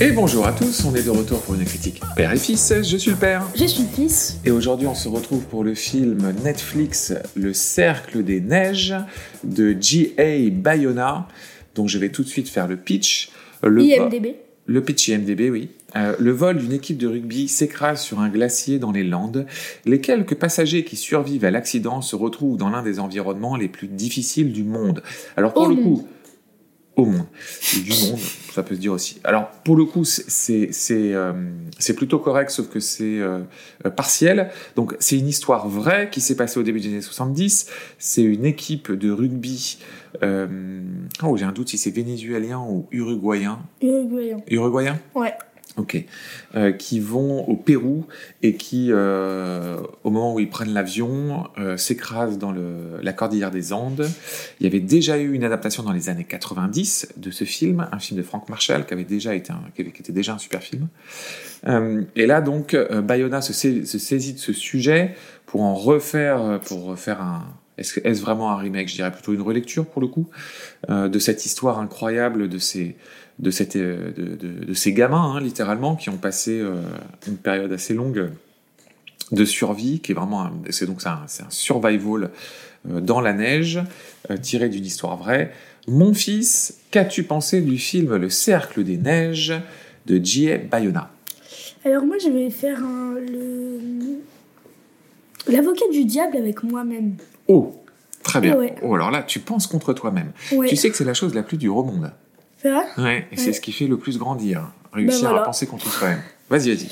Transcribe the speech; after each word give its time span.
Et 0.00 0.12
bonjour 0.12 0.46
à 0.46 0.52
tous, 0.52 0.84
on 0.84 0.94
est 0.94 1.02
de 1.02 1.10
retour 1.10 1.40
pour 1.40 1.56
une 1.56 1.64
critique 1.64 2.00
père 2.14 2.32
et 2.32 2.36
fils. 2.36 2.72
Je 2.82 2.96
suis 2.96 3.10
le 3.10 3.16
père. 3.16 3.42
Je 3.56 3.64
suis 3.64 3.82
le 3.82 3.88
fils. 3.88 4.38
Et 4.44 4.52
aujourd'hui, 4.52 4.86
on 4.86 4.94
se 4.94 5.08
retrouve 5.08 5.42
pour 5.46 5.64
le 5.64 5.74
film 5.74 6.34
Netflix 6.44 7.12
Le 7.34 7.52
Cercle 7.52 8.22
des 8.22 8.40
Neiges 8.40 8.94
de 9.42 9.76
G.A. 9.80 10.50
Bayona, 10.50 11.26
dont 11.74 11.88
je 11.88 11.98
vais 11.98 12.10
tout 12.10 12.22
de 12.22 12.28
suite 12.28 12.48
faire 12.48 12.68
le 12.68 12.76
pitch. 12.76 13.30
Le 13.64 13.82
IMDB. 13.82 14.36
Le 14.66 14.82
pitch 14.84 15.08
IMDB, 15.08 15.50
oui. 15.50 15.70
Euh, 15.96 16.14
le 16.20 16.30
vol 16.30 16.58
d'une 16.58 16.74
équipe 16.74 16.98
de 16.98 17.08
rugby 17.08 17.48
s'écrase 17.48 18.00
sur 18.00 18.20
un 18.20 18.28
glacier 18.28 18.78
dans 18.78 18.92
les 18.92 19.02
Landes. 19.02 19.46
Les 19.84 20.00
quelques 20.00 20.36
passagers 20.36 20.84
qui 20.84 20.94
survivent 20.94 21.44
à 21.44 21.50
l'accident 21.50 22.02
se 22.02 22.14
retrouvent 22.14 22.56
dans 22.56 22.70
l'un 22.70 22.84
des 22.84 23.00
environnements 23.00 23.56
les 23.56 23.68
plus 23.68 23.88
difficiles 23.88 24.52
du 24.52 24.62
monde. 24.62 25.02
Alors 25.36 25.54
pour 25.54 25.64
Au 25.64 25.68
le 25.68 25.74
monde. 25.74 26.04
Au 26.98 27.04
monde, 27.04 27.26
du 27.72 27.90
monde, 27.90 28.18
ça 28.52 28.62
peut 28.64 28.74
se 28.74 28.80
dire 28.80 28.92
aussi. 28.92 29.20
Alors 29.22 29.48
pour 29.64 29.76
le 29.76 29.84
coup, 29.84 30.04
c'est 30.04 30.70
euh, 30.92 31.32
plutôt 31.96 32.18
correct, 32.18 32.50
sauf 32.50 32.68
que 32.68 32.80
c'est 32.80 33.20
euh, 33.20 33.40
partiel. 33.96 34.50
Donc 34.74 34.96
c'est 34.98 35.16
une 35.16 35.28
histoire 35.28 35.68
vraie 35.68 36.10
qui 36.10 36.20
s'est 36.20 36.36
passée 36.36 36.58
au 36.58 36.64
début 36.64 36.80
des 36.80 36.88
années 36.88 37.00
70. 37.00 37.70
C'est 37.98 38.22
une 38.22 38.44
équipe 38.44 38.90
de 38.90 39.12
rugby. 39.12 39.78
Euh, 40.24 40.80
oh, 41.22 41.36
j'ai 41.36 41.44
un 41.44 41.52
doute 41.52 41.68
si 41.68 41.78
c'est 41.78 41.90
vénézuélien 41.90 42.58
ou 42.58 42.88
uruguayen. 42.90 43.60
Uruguayen. 43.80 44.38
Uruguayen? 44.50 44.98
Ouais. 45.14 45.34
Ok. 45.78 46.04
Euh, 46.56 46.72
qui 46.72 46.98
vont 47.00 47.48
au 47.48 47.56
Pérou 47.56 48.04
et 48.42 48.54
qui, 48.56 48.88
euh, 48.90 49.78
au 50.04 50.10
moment 50.10 50.34
où 50.34 50.40
ils 50.40 50.48
prennent 50.50 50.74
l'avion, 50.74 51.44
euh, 51.58 51.76
s'écrasent 51.76 52.36
dans 52.36 52.52
la 53.00 53.12
cordillère 53.12 53.50
des 53.50 53.72
Andes. 53.72 54.06
Il 54.60 54.64
y 54.64 54.66
avait 54.66 54.80
déjà 54.80 55.18
eu 55.18 55.32
une 55.32 55.44
adaptation 55.44 55.82
dans 55.84 55.92
les 55.92 56.08
années 56.08 56.24
90 56.24 57.08
de 57.16 57.30
ce 57.30 57.44
film, 57.44 57.86
un 57.92 57.98
film 58.00 58.18
de 58.18 58.24
Frank 58.24 58.48
Marshall 58.48 58.84
qui 58.86 58.92
avait 58.92 59.04
déjà 59.04 59.34
été 59.34 59.52
un, 59.52 59.62
qui 59.74 59.82
était 59.82 60.12
déjà 60.12 60.34
un 60.34 60.38
super 60.38 60.62
film. 60.62 60.88
Et 62.16 62.26
là 62.26 62.40
donc, 62.40 62.76
Bayona 63.04 63.40
se, 63.40 63.52
sais- 63.52 63.84
se 63.84 63.98
saisit 63.98 64.34
de 64.34 64.38
ce 64.38 64.52
sujet 64.52 65.14
pour 65.46 65.62
en 65.62 65.74
refaire, 65.74 66.60
pour 66.66 66.84
refaire 66.84 67.22
un. 67.22 67.46
Est-ce 67.78 68.20
vraiment 68.20 68.50
un 68.50 68.56
remake? 68.56 68.88
Je 68.88 68.96
dirais 68.96 69.12
plutôt 69.12 69.32
une 69.32 69.42
relecture 69.42 69.86
pour 69.86 70.02
le 70.02 70.08
coup 70.08 70.26
euh, 70.90 71.08
de 71.08 71.18
cette 71.18 71.46
histoire 71.46 71.78
incroyable 71.78 72.48
de 72.48 72.58
ces 72.58 72.96
euh, 73.76 74.12
gamins, 74.86 75.34
hein, 75.36 75.40
littéralement, 75.40 75.96
qui 75.96 76.10
ont 76.10 76.16
passé 76.16 76.58
euh, 76.60 76.74
une 77.26 77.36
période 77.36 77.72
assez 77.72 77.94
longue 77.94 78.30
de 79.30 79.44
survie, 79.44 80.00
qui 80.00 80.12
est 80.12 80.14
vraiment, 80.14 80.50
c'est 80.70 80.86
donc 80.86 81.06
un, 81.06 81.24
un 81.24 81.50
survival 81.50 82.30
dans 82.84 83.20
la 83.20 83.34
neige, 83.34 83.80
tiré 84.40 84.68
d'une 84.70 84.86
histoire 84.86 85.16
vraie. 85.18 85.52
Mon 85.86 86.14
fils, 86.14 86.78
qu'as-tu 86.90 87.24
pensé 87.24 87.60
du 87.60 87.76
film 87.76 88.16
Le 88.16 88.30
Cercle 88.30 88.84
des 88.84 88.96
Neiges 88.96 89.52
de 90.06 90.22
J.A. 90.22 90.56
Bayona? 90.56 91.10
Alors 91.84 92.06
moi, 92.06 92.16
je 92.18 92.30
vais 92.30 92.48
faire. 92.48 92.80
L'avocat 95.46 95.84
du 95.92 96.04
diable 96.04 96.36
avec 96.36 96.62
moi-même. 96.62 97.16
Oh, 97.48 97.74
très 98.22 98.40
bien. 98.40 98.56
Ouais. 98.56 98.74
Oh, 98.82 98.94
alors 98.94 99.10
là, 99.10 99.22
tu 99.22 99.40
penses 99.40 99.66
contre 99.66 99.92
toi-même. 99.94 100.32
Ouais. 100.52 100.68
Tu 100.68 100.76
sais 100.76 100.90
que 100.90 100.96
c'est 100.96 101.04
la 101.04 101.14
chose 101.14 101.34
la 101.34 101.42
plus 101.42 101.56
dure 101.56 101.76
au 101.76 101.84
monde. 101.84 102.12
C'est 102.58 102.70
vrai? 102.70 102.84
Ouais, 102.98 103.26
et 103.32 103.36
c'est 103.36 103.52
ce 103.52 103.60
qui 103.60 103.72
fait 103.72 103.86
le 103.86 103.98
plus 103.98 104.18
grandir. 104.18 104.72
Réussir 104.92 105.22
Ben 105.22 105.28
voilà. 105.28 105.42
à 105.42 105.44
penser 105.46 105.66
contre 105.66 105.90
soi-même. 105.90 106.22
Vas-y, 106.50 106.74
vas-y. 106.74 106.88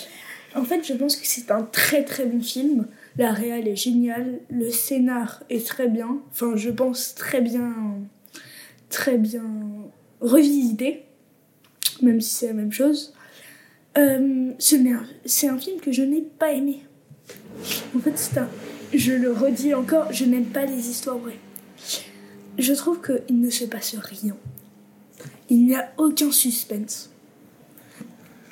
En 0.54 0.64
fait, 0.64 0.82
je 0.86 0.94
pense 0.94 1.16
que 1.16 1.26
c'est 1.26 1.50
un 1.50 1.62
très 1.62 2.04
très 2.04 2.24
bon 2.24 2.40
film. 2.40 2.86
La 3.18 3.32
réal 3.32 3.66
est 3.68 3.76
géniale, 3.76 4.40
le 4.50 4.70
scénar 4.70 5.42
est 5.50 5.66
très 5.66 5.88
bien. 5.88 6.18
Enfin, 6.30 6.52
je 6.56 6.70
pense 6.70 7.14
très 7.14 7.40
bien, 7.40 7.72
très 8.90 9.18
bien 9.18 9.44
revisité, 10.20 11.04
même 12.02 12.20
si 12.20 12.34
c'est 12.34 12.46
la 12.48 12.52
même 12.54 12.72
chose. 12.72 13.14
Euh, 13.98 14.52
c'est 14.58 15.48
un 15.48 15.58
film 15.58 15.80
que 15.80 15.92
je 15.92 16.02
n'ai 16.02 16.22
pas 16.22 16.52
aimé. 16.52 16.84
En 17.96 17.98
fait, 17.98 18.12
c'est 18.16 18.38
un. 18.38 18.48
Je 18.94 19.12
le 19.12 19.32
redis 19.32 19.74
encore, 19.74 20.12
je 20.12 20.24
n'aime 20.24 20.46
pas 20.46 20.64
les 20.64 20.88
histoires 20.88 21.18
vraies. 21.18 21.38
Je 22.58 22.72
trouve 22.72 23.00
qu'il 23.00 23.40
ne 23.40 23.50
se 23.50 23.64
passe 23.64 23.94
rien. 23.96 24.36
Il 25.48 25.66
n'y 25.66 25.74
a 25.74 25.92
aucun 25.98 26.32
suspense. 26.32 27.10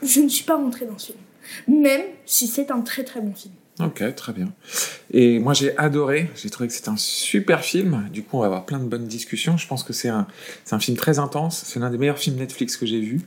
Je 0.02 0.20
ne 0.20 0.28
suis 0.28 0.44
pas 0.44 0.56
rentrée 0.56 0.86
dans 0.86 0.98
ce 0.98 1.12
film. 1.12 1.18
Même 1.68 2.02
si 2.26 2.46
c'est 2.46 2.70
un 2.70 2.80
très 2.80 3.04
très 3.04 3.20
bon 3.20 3.34
film. 3.34 3.54
Ok, 3.80 4.02
très 4.14 4.32
bien. 4.32 4.52
Et 5.10 5.38
moi 5.40 5.52
j'ai 5.52 5.76
adoré, 5.76 6.30
j'ai 6.36 6.48
trouvé 6.48 6.68
que 6.68 6.74
c'était 6.74 6.90
un 6.90 6.96
super 6.96 7.64
film. 7.64 8.08
Du 8.12 8.22
coup, 8.22 8.36
on 8.36 8.40
va 8.40 8.46
avoir 8.46 8.66
plein 8.66 8.78
de 8.78 8.84
bonnes 8.84 9.08
discussions. 9.08 9.56
Je 9.56 9.66
pense 9.66 9.82
que 9.82 9.92
c'est 9.92 10.08
un, 10.08 10.26
un 10.70 10.78
film 10.78 10.96
très 10.96 11.18
intense. 11.18 11.64
C'est 11.66 11.80
l'un 11.80 11.90
des 11.90 11.98
meilleurs 11.98 12.18
films 12.18 12.36
Netflix 12.36 12.76
que 12.76 12.86
j'ai 12.86 13.00
vu. 13.00 13.20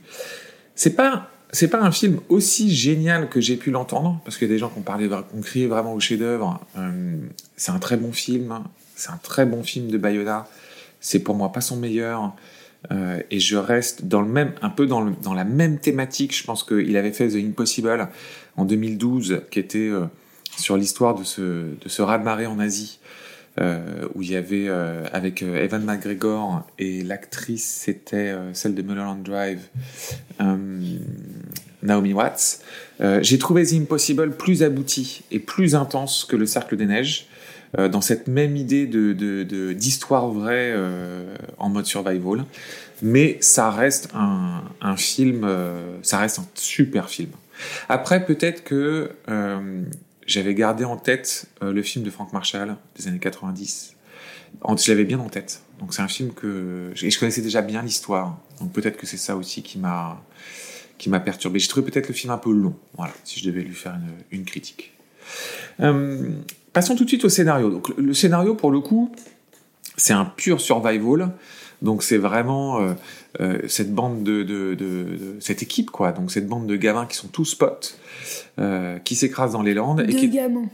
C'est 0.74 0.94
pas, 0.94 1.30
c'est 1.52 1.68
pas 1.68 1.80
un 1.80 1.90
film 1.90 2.20
aussi 2.28 2.70
génial 2.70 3.28
que 3.28 3.40
j'ai 3.40 3.56
pu 3.56 3.70
l'entendre, 3.70 4.20
parce 4.24 4.42
a 4.42 4.46
des 4.46 4.58
gens 4.58 4.68
qui 4.68 4.78
ont 4.78 4.82
parlé, 4.82 5.08
qui 5.08 5.14
ont 5.14 5.40
crié 5.40 5.66
vraiment 5.66 5.94
au 5.94 6.00
chef-d'œuvre. 6.00 6.60
Euh, 6.76 7.16
c'est 7.56 7.72
un 7.72 7.78
très 7.78 7.96
bon 7.96 8.12
film. 8.12 8.60
C'est 8.94 9.10
un 9.10 9.20
très 9.22 9.46
bon 9.46 9.62
film 9.62 9.88
de 9.88 9.96
Bayona. 9.96 10.46
C'est 11.00 11.20
pour 11.20 11.34
moi 11.34 11.52
pas 11.52 11.60
son 11.60 11.76
meilleur. 11.76 12.34
Euh, 12.92 13.20
et 13.30 13.40
je 13.40 13.56
reste 13.56 14.04
dans 14.04 14.20
le 14.20 14.28
même, 14.28 14.52
un 14.62 14.70
peu 14.70 14.86
dans, 14.86 15.34
la 15.34 15.44
même 15.44 15.78
thématique. 15.78 16.36
Je 16.36 16.44
pense 16.44 16.64
qu'il 16.64 16.96
avait 16.96 17.12
fait 17.12 17.28
The 17.28 17.36
Impossible 17.36 18.08
en 18.56 18.64
2012, 18.64 19.42
qui 19.50 19.58
était 19.58 19.78
euh, 19.78 20.04
sur 20.56 20.76
l'histoire 20.76 21.14
de 21.14 21.24
ce, 21.24 21.40
de 21.42 21.88
ce 21.88 22.02
raz-de-marée 22.02 22.46
en 22.46 22.58
Asie, 22.58 22.98
où 24.14 24.22
il 24.22 24.30
y 24.30 24.36
avait, 24.36 24.66
euh, 24.68 25.04
avec 25.12 25.42
euh, 25.42 25.62
Evan 25.62 25.84
McGregor, 25.84 26.66
et 26.78 27.02
l'actrice, 27.02 27.64
c'était 27.64 28.16
euh, 28.30 28.54
celle 28.54 28.74
de 28.74 28.82
Mulholland 28.82 29.22
Drive, 29.22 29.60
euh, 30.40 30.56
Naomi 31.82 32.12
Watts. 32.12 32.60
Euh, 33.00 33.20
J'ai 33.22 33.38
trouvé 33.38 33.66
The 33.66 33.74
Impossible 33.74 34.32
plus 34.32 34.62
abouti 34.62 35.22
et 35.30 35.38
plus 35.38 35.74
intense 35.74 36.24
que 36.24 36.36
Le 36.36 36.46
Cercle 36.46 36.76
des 36.76 36.86
Neiges, 36.86 37.26
euh, 37.78 37.88
dans 37.88 38.00
cette 38.00 38.28
même 38.28 38.56
idée 38.56 38.86
d'histoire 39.74 40.28
vraie 40.28 40.72
euh, 40.74 41.34
en 41.58 41.68
mode 41.68 41.86
survival. 41.86 42.44
Mais 43.02 43.38
ça 43.40 43.70
reste 43.70 44.08
un, 44.14 44.96
film, 44.96 45.44
euh, 45.44 45.98
ça 46.02 46.18
reste 46.18 46.38
un 46.38 46.46
super 46.54 47.08
film. 47.08 47.30
Après, 47.88 48.24
peut-être 48.24 48.64
que 48.64 49.10
euh, 49.28 49.82
j'avais 50.28 50.54
gardé 50.54 50.84
en 50.84 50.96
tête 50.96 51.46
euh, 51.62 51.72
le 51.72 51.82
film 51.82 52.04
de 52.04 52.10
Frank 52.10 52.32
Marshall 52.32 52.76
des 52.96 53.08
années 53.08 53.18
90. 53.18 53.94
En- 54.60 54.76
Je 54.76 54.90
l'avais 54.92 55.04
bien 55.04 55.18
en 55.18 55.28
tête. 55.28 55.62
Donc 55.80 55.94
c'est 55.94 56.02
un 56.02 56.08
film 56.08 56.32
que 56.32 56.92
et 57.02 57.10
je 57.10 57.18
connaissais 57.18 57.42
déjà 57.42 57.62
bien 57.62 57.82
l'histoire. 57.82 58.38
Donc 58.60 58.72
peut-être 58.72 58.96
que 58.96 59.06
c'est 59.06 59.16
ça 59.16 59.36
aussi 59.36 59.62
qui 59.62 59.78
m'a 59.78 60.22
qui 60.98 61.08
m'a 61.10 61.20
perturbé. 61.20 61.58
J'ai 61.58 61.68
trouvé 61.68 61.90
peut-être 61.90 62.08
le 62.08 62.14
film 62.14 62.32
un 62.32 62.38
peu 62.38 62.52
long. 62.52 62.76
Voilà, 62.96 63.12
si 63.24 63.40
je 63.40 63.48
devais 63.48 63.62
lui 63.62 63.74
faire 63.74 63.98
une, 64.30 64.44
critique. 64.44 64.92
Euh, 65.80 66.30
passons 66.72 66.96
tout 66.96 67.04
de 67.04 67.08
suite 67.08 67.24
au 67.24 67.28
scénario. 67.28 67.70
Donc 67.70 67.88
le 67.96 68.12
scénario 68.14 68.54
pour 68.54 68.70
le 68.70 68.80
coup, 68.80 69.12
c'est 69.98 70.14
un 70.14 70.24
pur 70.24 70.60
survival. 70.62 71.30
Donc 71.82 72.02
c'est 72.02 72.16
vraiment 72.16 72.80
euh, 72.80 72.94
euh, 73.40 73.58
cette 73.68 73.94
bande 73.94 74.24
de, 74.24 74.42
de, 74.42 74.74
de- 74.74 74.76
de- 74.76 75.36
cette 75.40 75.62
équipe 75.62 75.90
quoi. 75.92 76.10
Donc 76.10 76.32
cette 76.32 76.48
bande 76.48 76.66
de 76.66 76.74
gamins 76.74 77.06
qui 77.06 77.16
sont 77.16 77.28
tous 77.28 77.54
potes, 77.54 77.98
euh, 78.58 78.98
qui 78.98 79.14
s'écrasent 79.14 79.52
dans 79.52 79.62
les 79.62 79.74
Landes 79.74 80.00
et 80.00 80.06
Deux 80.12 80.18
qui 80.18 80.28
gamins. 80.28 80.66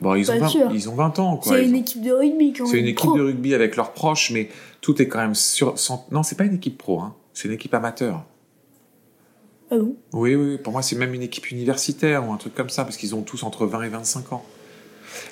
bon 0.00 0.14
ils 0.14 0.30
ont 0.30 0.34
Pas 0.34 0.40
20, 0.40 0.48
sûr. 0.48 0.70
ils 0.72 0.88
ont 0.88 0.94
20 0.94 1.18
ans 1.18 1.36
quoi. 1.36 1.52
C'est 1.58 1.64
une 1.66 1.74
ont- 1.74 1.78
équipe 1.80 2.00
de 2.02 2.12
rugby 2.12 2.54
quand 2.54 2.64
même. 2.64 2.72
c'est 2.72 2.78
une 2.78 2.86
équipe 2.86 3.10
pro. 3.10 3.18
de 3.18 3.22
rugby 3.24 3.52
avec 3.54 3.76
leurs 3.76 3.92
proches, 3.92 4.30
mais 4.30 4.48
tout 4.80 5.02
est 5.02 5.06
quand 5.08 5.18
même 5.18 5.34
sur. 5.34 5.74
Non, 6.10 6.22
c'est 6.22 6.36
pas 6.36 6.44
une 6.44 6.54
équipe 6.54 6.78
pro, 6.78 7.00
hein. 7.00 7.14
c'est 7.34 7.48
une 7.48 7.54
équipe 7.54 7.74
amateur. 7.74 8.24
Ah 9.70 9.76
bon? 9.78 9.96
Oui, 10.14 10.34
oui, 10.34 10.56
pour 10.58 10.72
moi 10.72 10.80
c'est 10.82 10.96
même 10.96 11.12
une 11.12 11.22
équipe 11.22 11.50
universitaire 11.50 12.26
ou 12.26 12.32
un 12.32 12.36
truc 12.38 12.54
comme 12.54 12.70
ça, 12.70 12.84
parce 12.84 12.96
qu'ils 12.96 13.14
ont 13.14 13.20
tous 13.22 13.42
entre 13.42 13.66
20 13.66 13.82
et 13.82 13.88
25 13.90 14.32
ans. 14.32 14.44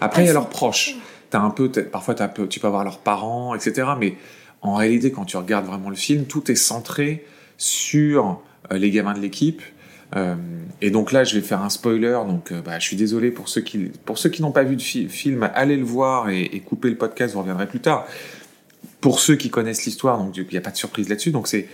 Après, 0.01 0.21
Ah, 0.21 0.25
il 0.25 0.27
y 0.27 0.31
a 0.31 0.35
leurs 0.35 0.49
proches. 0.51 0.97
Un 1.33 1.51
peu, 1.51 1.71
parfois 1.71 2.15
t'as 2.15 2.25
un 2.25 2.29
peu, 2.29 2.47
tu 2.49 2.61
peux 2.61 2.67
avoir 2.67 2.85
leurs 2.85 2.99
parents, 2.99 3.55
etc. 3.55 3.89
Mais 3.99 4.17
en 4.63 4.75
réalité, 4.75 5.11
quand 5.13 5.25
tu 5.25 5.37
regardes 5.37 5.67
vraiment 5.67 5.91
le 5.91 5.97
film, 5.97 6.25
tout 6.25 6.51
est 6.51 6.55
centré 6.57 7.25
sur 7.59 8.41
euh, 8.73 8.79
les 8.79 8.91
gamins 8.91 9.15
de 9.15 9.21
l'équipe. 9.21 9.63
Euh, 10.17 10.35
et 10.81 10.91
donc 10.91 11.13
là, 11.13 11.25
je 11.25 11.35
vais 11.35 11.43
faire 11.43 11.63
un 11.63 11.69
spoiler. 11.69 12.19
Donc, 12.27 12.51
euh, 12.51 12.63
bah, 12.63 12.79
je 12.79 12.85
suis 12.87 12.97
désolé 12.97 13.31
pour 13.31 13.49
ceux 13.49 13.61
qui, 13.61 13.91
pour 14.07 14.17
ceux 14.17 14.31
qui 14.31 14.41
n'ont 14.41 14.53
pas 14.53 14.63
vu 14.63 14.77
de 14.77 14.83
fi- 14.83 15.09
film, 15.09 15.51
allez 15.55 15.77
le 15.77 15.85
voir 15.85 16.31
et, 16.31 16.43
et 16.43 16.61
coupez 16.61 16.89
le 16.89 16.97
podcast. 16.97 17.35
Vous 17.35 17.41
reviendrez 17.41 17.67
plus 17.67 17.81
tard. 17.81 18.07
Pour 19.01 19.21
ceux 19.21 19.37
qui 19.37 19.51
connaissent 19.51 19.85
l'histoire, 19.85 20.19
donc 20.19 20.37
il 20.37 20.47
n'y 20.51 20.57
a 20.57 20.61
pas 20.61 20.71
de 20.71 20.77
surprise 20.77 21.09
là-dessus. 21.09 21.31
Donc 21.31 21.47
c'est 21.47 21.69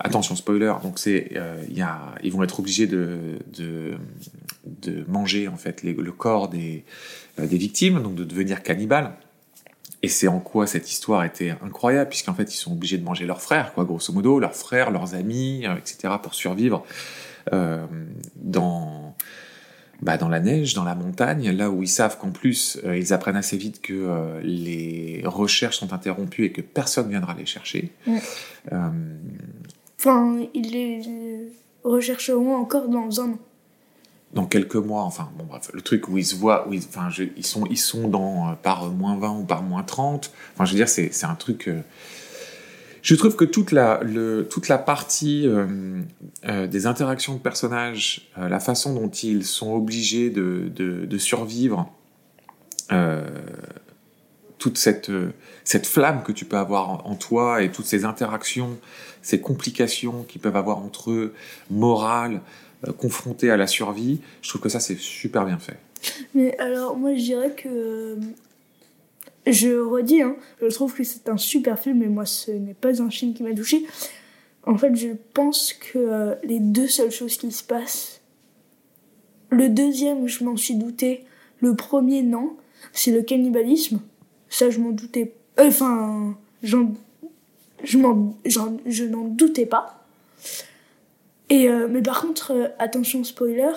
attention 0.00 0.34
spoiler. 0.36 0.72
Donc 0.82 0.98
c'est, 0.98 1.32
euh, 1.36 1.62
il 1.68 1.76
y 1.78 1.82
a, 1.82 2.14
ils 2.22 2.32
vont 2.32 2.42
être 2.42 2.58
obligés 2.60 2.86
de, 2.86 3.38
de, 3.56 3.92
de 4.64 5.04
manger 5.08 5.46
en 5.48 5.56
fait 5.56 5.82
les- 5.82 5.92
le 5.94 6.12
corps 6.12 6.48
des, 6.48 6.84
euh, 7.38 7.46
des 7.46 7.58
victimes, 7.58 8.02
donc 8.02 8.14
de 8.14 8.24
devenir 8.24 8.62
cannibales. 8.62 9.12
Et 10.02 10.08
c'est 10.08 10.28
en 10.28 10.40
quoi 10.40 10.66
cette 10.66 10.90
histoire 10.90 11.24
était 11.24 11.50
incroyable, 11.62 12.08
puisqu'en 12.08 12.32
fait, 12.32 12.54
ils 12.54 12.56
sont 12.56 12.72
obligés 12.72 12.96
de 12.96 13.04
manger 13.04 13.26
leurs 13.26 13.42
frères, 13.42 13.74
quoi, 13.74 13.84
grosso 13.84 14.12
modo, 14.14 14.40
leurs 14.40 14.56
frères, 14.56 14.90
leurs 14.90 15.14
amis, 15.14 15.66
euh, 15.66 15.76
etc., 15.76 16.14
pour 16.22 16.32
survivre 16.34 16.84
dans, 18.36 19.14
bah, 20.02 20.16
dans 20.16 20.28
la 20.28 20.40
neige, 20.40 20.72
dans 20.74 20.84
la 20.84 20.94
montagne, 20.94 21.50
là 21.50 21.70
où 21.70 21.82
ils 21.82 21.88
savent 21.88 22.16
qu'en 22.18 22.30
plus, 22.30 22.78
euh, 22.84 22.96
ils 22.96 23.12
apprennent 23.12 23.36
assez 23.36 23.56
vite 23.56 23.80
que 23.82 23.92
euh, 23.92 24.40
les 24.42 25.22
recherches 25.24 25.78
sont 25.78 25.92
interrompues 25.92 26.44
et 26.46 26.52
que 26.52 26.62
personne 26.62 27.08
viendra 27.10 27.34
les 27.34 27.46
chercher. 27.46 27.90
Ouais. 28.06 28.20
Euh, 28.72 28.88
Enfin, 30.00 30.46
il 30.54 30.76
est. 30.76 31.02
rechercheront 31.84 32.56
encore 32.56 32.88
dans 32.88 33.20
un 33.20 33.32
an. 33.32 33.38
Dans 34.32 34.46
quelques 34.46 34.76
mois, 34.76 35.02
enfin, 35.02 35.28
bon, 35.36 35.44
bref, 35.44 35.70
le 35.74 35.82
truc 35.82 36.08
où 36.08 36.16
ils 36.16 36.24
se 36.24 36.36
voient, 36.36 36.66
où 36.68 36.72
ils, 36.72 36.80
enfin, 36.88 37.10
ils 37.36 37.44
sont, 37.44 37.66
ils 37.66 37.76
sont 37.76 38.08
dans, 38.08 38.48
euh, 38.48 38.52
par 38.54 38.88
moins 38.90 39.16
20 39.18 39.40
ou 39.40 39.44
par 39.44 39.62
moins 39.62 39.82
30. 39.82 40.32
Enfin, 40.54 40.64
je 40.64 40.70
veux 40.72 40.76
dire, 40.76 40.88
c'est 40.88 41.24
un 41.24 41.34
truc. 41.34 41.68
euh, 41.68 41.80
je 43.02 43.14
trouve 43.14 43.36
que 43.36 43.44
toute 43.44 43.72
la, 43.72 44.00
toute 44.50 44.68
la 44.68 44.78
partie 44.78 45.46
euh, 45.46 46.00
euh, 46.46 46.66
des 46.66 46.86
interactions 46.86 47.34
de 47.34 47.38
personnages, 47.38 48.30
euh, 48.38 48.48
la 48.48 48.60
façon 48.60 48.94
dont 48.94 49.08
ils 49.08 49.44
sont 49.44 49.72
obligés 49.72 50.30
de, 50.30 50.70
de, 50.74 51.18
survivre, 51.18 51.90
euh, 52.92 53.22
toute 54.60 54.78
cette, 54.78 55.10
euh, 55.10 55.32
cette 55.64 55.86
flamme 55.86 56.22
que 56.22 56.30
tu 56.30 56.44
peux 56.44 56.58
avoir 56.58 57.04
en, 57.04 57.16
toi 57.16 57.62
et 57.62 57.72
toutes 57.72 57.86
ces 57.86 58.04
interactions, 58.04 58.78
ces 59.22 59.40
complications 59.40 60.22
qu'ils 60.22 60.40
peuvent 60.40 60.54
avoir 60.54 60.78
entre 60.78 61.10
eux, 61.10 61.34
morales, 61.70 62.40
euh, 62.86 62.92
confrontés 62.92 63.50
à 63.50 63.56
la 63.56 63.66
survie, 63.66 64.20
je 64.42 64.50
trouve 64.50 64.60
que 64.60 64.68
ça 64.68 64.78
c'est 64.78 64.98
super 64.98 65.44
bien 65.44 65.58
fait. 65.58 65.78
Mais 66.34 66.56
alors, 66.58 66.96
moi, 66.96 67.14
je 67.14 67.20
dirais 67.20 67.54
que. 67.56 67.68
euh, 67.68 68.16
Je 69.46 69.68
redis, 69.80 70.22
hein, 70.22 70.36
je 70.62 70.68
trouve 70.68 70.94
que 70.94 71.02
c'est 71.04 71.28
un 71.28 71.38
super 71.38 71.78
film, 71.78 71.98
mais 71.98 72.06
moi, 72.08 72.26
ce 72.26 72.50
n'est 72.50 72.74
pas 72.74 73.02
un 73.02 73.10
film 73.10 73.34
qui 73.34 73.42
m'a 73.42 73.54
touché. 73.54 73.84
En 74.64 74.76
fait, 74.76 74.94
je 74.94 75.08
pense 75.32 75.72
que 75.72 75.98
euh, 75.98 76.34
les 76.44 76.60
deux 76.60 76.86
seules 76.86 77.10
choses 77.10 77.38
qui 77.38 77.50
se 77.50 77.64
passent. 77.64 78.20
Le 79.48 79.68
deuxième, 79.70 80.28
je 80.28 80.44
m'en 80.44 80.56
suis 80.56 80.76
douté. 80.76 81.24
Le 81.60 81.74
premier, 81.74 82.22
non. 82.22 82.56
C'est 82.92 83.10
le 83.10 83.22
cannibalisme. 83.22 84.00
Ça, 84.50 84.68
je 84.68 84.78
m'en 84.78 84.90
doutais. 84.90 85.32
euh, 85.58 85.68
Enfin, 85.68 86.36
j'en. 86.62 86.92
Je, 87.82 87.96
m'en- 87.96 88.36
j'en- 88.44 88.76
je 88.86 89.04
n'en 89.04 89.24
doutais 89.24 89.64
pas. 89.64 90.04
Et, 91.48 91.68
euh, 91.68 91.88
mais 91.90 92.02
par 92.02 92.20
contre, 92.20 92.52
euh, 92.52 92.68
attention 92.78 93.24
spoiler, 93.24 93.70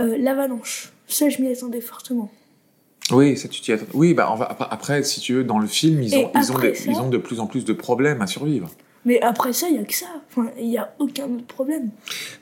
euh, 0.00 0.16
l'avalanche. 0.18 0.92
Ça, 1.06 1.28
je 1.28 1.40
m'y 1.42 1.52
attendais 1.52 1.80
fortement. 1.82 2.30
Oui, 3.12 3.36
ça 3.36 3.48
tu 3.48 3.60
t'y 3.60 3.72
attends. 3.72 3.84
Oui, 3.92 4.14
bah 4.14 4.34
va- 4.38 4.46
après, 4.50 4.66
après, 4.70 5.02
si 5.02 5.20
tu 5.20 5.34
veux, 5.34 5.44
dans 5.44 5.58
le 5.58 5.66
film, 5.66 6.02
ils 6.02 6.16
ont, 6.16 6.30
ils 6.34 6.52
ont, 6.52 6.58
ça- 6.58 6.68
ils 6.90 6.96
ont 6.96 7.10
de 7.10 7.18
plus 7.18 7.38
en 7.38 7.46
plus 7.46 7.64
de 7.66 7.74
problèmes 7.74 8.22
à 8.22 8.26
survivre. 8.26 8.70
Mais 9.04 9.20
après 9.20 9.52
ça, 9.52 9.68
il 9.68 9.76
y 9.76 9.78
a 9.78 9.84
que 9.84 9.92
ça. 9.94 10.06
Enfin, 10.30 10.50
il 10.58 10.66
n'y 10.68 10.78
a 10.78 10.94
aucun 10.98 11.26
autre 11.26 11.44
problème. 11.44 11.90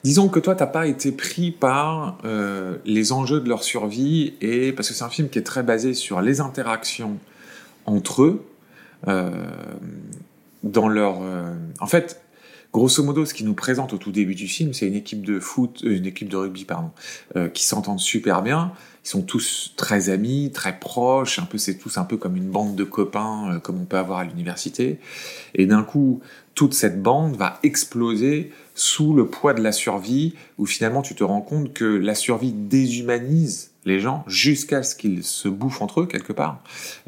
Disons 0.04 0.28
que 0.28 0.38
toi, 0.38 0.54
t'as 0.54 0.68
pas 0.68 0.86
été 0.86 1.10
pris 1.10 1.50
par 1.50 2.18
euh, 2.24 2.76
les 2.84 3.10
enjeux 3.12 3.40
de 3.40 3.48
leur 3.48 3.64
survie, 3.64 4.34
et 4.40 4.72
parce 4.72 4.88
que 4.88 4.94
c'est 4.94 5.02
un 5.02 5.08
film 5.10 5.28
qui 5.28 5.40
est 5.40 5.42
très 5.42 5.64
basé 5.64 5.92
sur 5.94 6.20
les 6.22 6.40
interactions 6.40 7.18
entre 7.86 8.22
eux, 8.22 8.44
euh, 9.08 9.30
dans 10.62 10.88
leur. 10.88 11.22
euh, 11.22 11.54
En 11.80 11.86
fait, 11.86 12.22
grosso 12.72 13.02
modo, 13.02 13.24
ce 13.24 13.34
qui 13.34 13.44
nous 13.44 13.54
présente 13.54 13.92
au 13.92 13.98
tout 13.98 14.12
début 14.12 14.34
du 14.34 14.48
film, 14.48 14.72
c'est 14.72 14.86
une 14.86 14.94
équipe 14.94 15.24
de 15.24 15.40
foot, 15.40 15.82
euh, 15.84 15.96
une 15.96 16.06
équipe 16.06 16.28
de 16.28 16.36
rugby, 16.36 16.64
pardon, 16.64 16.90
qui 17.52 17.64
s'entendent 17.64 18.00
super 18.00 18.42
bien. 18.42 18.72
Ils 19.04 19.08
sont 19.08 19.22
tous 19.22 19.72
très 19.76 20.10
amis, 20.10 20.52
très 20.54 20.78
proches. 20.78 21.40
Un 21.40 21.44
peu, 21.44 21.58
c'est 21.58 21.74
tous 21.74 21.98
un 21.98 22.04
peu 22.04 22.16
comme 22.16 22.36
une 22.36 22.48
bande 22.48 22.76
de 22.76 22.84
copains, 22.84 23.60
comme 23.64 23.80
on 23.80 23.84
peut 23.84 23.98
avoir 23.98 24.20
à 24.20 24.24
l'université. 24.24 25.00
Et 25.56 25.66
d'un 25.66 25.82
coup, 25.82 26.20
toute 26.54 26.72
cette 26.72 27.02
bande 27.02 27.34
va 27.36 27.58
exploser 27.64 28.52
sous 28.76 29.12
le 29.12 29.26
poids 29.26 29.54
de 29.54 29.60
la 29.62 29.72
survie, 29.72 30.34
où 30.56 30.66
finalement 30.66 31.02
tu 31.02 31.16
te 31.16 31.24
rends 31.24 31.40
compte 31.40 31.72
que 31.72 31.84
la 31.84 32.14
survie 32.14 32.52
déshumanise 32.52 33.71
les 33.84 34.00
gens 34.00 34.24
jusqu'à 34.26 34.82
ce 34.82 34.94
qu'ils 34.94 35.24
se 35.24 35.48
bouffent 35.48 35.82
entre 35.82 36.02
eux 36.02 36.06
quelque 36.06 36.32
part, 36.32 36.62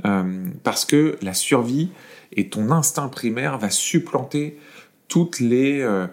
Euh, 0.05 0.45
parce 0.63 0.85
que 0.85 1.17
la 1.23 1.35
survie 1.35 1.91
et 2.33 2.49
ton 2.49 2.71
instinct 2.71 3.09
primaire 3.09 3.59
va 3.59 3.71
supplanter 3.71 4.59
toutes 5.09 5.39
les, 5.41 5.81
euh, 5.81 6.07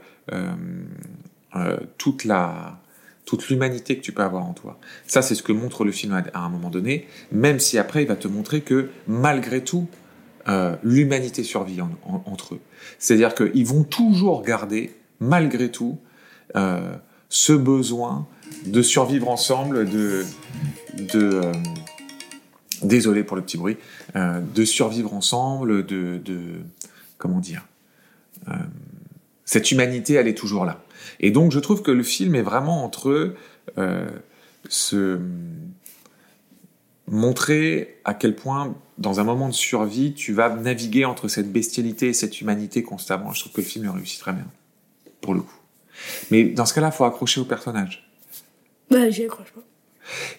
euh, 1.55 1.77
toute 1.97 3.49
l'humanité 3.49 3.95
que 3.97 4.01
tu 4.01 4.11
peux 4.11 4.23
avoir 4.23 4.45
en 4.45 4.53
toi. 4.53 4.79
Ça, 5.07 5.21
c'est 5.21 5.35
ce 5.35 5.43
que 5.43 5.51
montre 5.51 5.83
le 5.83 5.91
film 5.91 6.13
à, 6.33 6.39
un 6.39 6.49
moment 6.49 6.69
donné, 6.69 7.07
même 7.31 7.59
si 7.59 7.77
après 7.77 8.03
il 8.03 8.07
va 8.07 8.15
te 8.15 8.27
montrer 8.27 8.61
que 8.61 8.89
malgré 9.07 9.63
tout, 9.63 9.87
l'humanité 10.83 11.43
survit 11.43 11.81
en- 11.81 11.91
en- 12.05 12.23
entre 12.25 12.55
eux. 12.55 12.59
C'est-à-dire 12.99 13.35
qu'ils 13.35 13.65
vont 13.65 13.83
toujours 13.83 14.41
garder, 14.43 14.91
malgré 15.19 15.69
tout, 15.71 15.99
ce 17.29 17.53
besoin 17.53 18.27
de 18.65 18.81
survivre 18.81 19.29
ensemble, 19.29 19.89
de, 19.89 20.25
de 20.97 21.19
euh, 21.19 21.51
désolé 22.83 23.23
pour 23.23 23.35
le 23.35 23.43
petit 23.43 23.57
bruit, 23.57 23.77
euh, 24.15 24.39
de 24.41 24.65
survivre 24.65 25.13
ensemble, 25.13 25.85
de, 25.85 26.21
comment 27.17 27.39
dire, 27.39 27.65
euh, 28.47 28.53
cette 29.45 29.71
humanité, 29.71 30.13
elle 30.13 30.27
est 30.27 30.37
toujours 30.37 30.65
là. 30.65 30.83
Et 31.19 31.31
donc, 31.31 31.51
je 31.51 31.59
trouve 31.59 31.81
que 31.81 31.91
le 31.91 32.03
film 32.03 32.35
est 32.35 32.41
vraiment 32.41 32.83
entre 32.83 33.35
ce 34.69 35.19
montrer 37.07 37.99
à 38.05 38.13
quel 38.13 38.35
point, 38.35 38.75
dans 38.97 39.19
un 39.19 39.23
moment 39.23 39.49
de 39.49 39.53
survie, 39.53 40.13
tu 40.13 40.33
vas 40.33 40.49
naviguer 40.55 41.03
entre 41.05 41.27
cette 41.27 41.51
bestialité 41.51 42.07
et 42.07 42.13
cette 42.13 42.39
humanité 42.39 42.83
constamment. 42.83 43.33
Je 43.33 43.41
trouve 43.41 43.51
que 43.51 43.61
le 43.61 43.67
film 43.67 43.85
le 43.85 43.91
réussit 43.91 44.19
très 44.19 44.31
bien, 44.31 44.47
pour 45.19 45.33
le 45.33 45.41
coup. 45.41 45.59
Mais 46.31 46.45
dans 46.45 46.65
ce 46.65 46.73
cas-là, 46.73 46.89
il 46.93 46.95
faut 46.95 47.03
accrocher 47.03 47.41
au 47.41 47.45
personnage. 47.45 48.10
Bah, 48.91 49.09
j'y 49.09 49.23
accroche 49.25 49.51
pas. 49.51 49.61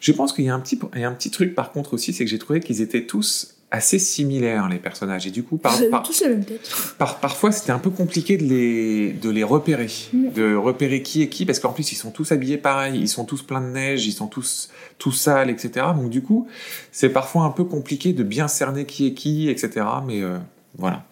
Je 0.01 0.13
pense 0.13 0.33
qu'il 0.33 0.45
y 0.45 0.49
a 0.51 0.55
un 0.55 0.61
petit, 0.61 0.79
il 0.95 1.01
y 1.01 1.05
a 1.05 1.09
un 1.09 1.15
petit 1.15 1.31
truc 1.31 1.55
par 1.55 1.73
contre 1.73 1.95
aussi, 1.95 2.13
c'est 2.13 2.25
que 2.25 2.31
j'ai 2.31 2.39
trouvé 2.39 2.61
qu'ils 2.61 2.81
étaient 2.83 3.07
tous 3.07 3.55
assez 3.71 3.99
similaires 3.99 4.69
les 4.69 4.77
personnages 4.79 5.27
et 5.27 5.31
du 5.31 5.43
coup 5.45 5.57
par, 5.57 5.73
par- 5.91 6.03
tous 6.03 6.21
la 6.21 6.29
même 6.29 6.45
tête. 6.45 6.69
par- 6.99 7.21
parfois 7.21 7.53
c'était 7.53 7.71
un 7.73 7.79
peu 7.79 7.89
compliqué 7.89 8.37
de 8.37 8.43
les 8.45 9.13
de 9.15 9.31
les 9.31 9.43
repérer, 9.45 9.89
de 10.13 10.55
repérer 10.55 11.03
qui 11.03 11.23
est 11.23 11.29
qui 11.29 11.47
parce 11.47 11.59
qu'en 11.59 11.73
plus 11.73 11.91
ils 11.91 11.97
sont 11.97 12.11
tous 12.11 12.33
habillés 12.33 12.59
pareil, 12.59 13.01
ils 13.01 13.09
sont 13.09 13.25
tous 13.25 13.43
pleins 13.43 13.63
de 13.63 13.69
neige, 13.69 14.05
ils 14.05 14.13
sont 14.13 14.27
tous 14.27 14.69
tous 14.99 15.13
sales 15.13 15.49
etc. 15.49 15.87
Donc 15.97 16.11
du 16.11 16.21
coup 16.23 16.49
c'est 16.91 17.09
parfois 17.09 17.45
un 17.45 17.51
peu 17.51 17.65
compliqué 17.65 18.13
de 18.13 18.23
bien 18.25 18.47
cerner 18.47 18.85
qui 18.85 19.07
est 19.07 19.15
qui 19.15 19.49
etc. 19.49 19.87
Mais 20.07 20.21
euh, 20.23 20.37
voilà. 20.77 21.07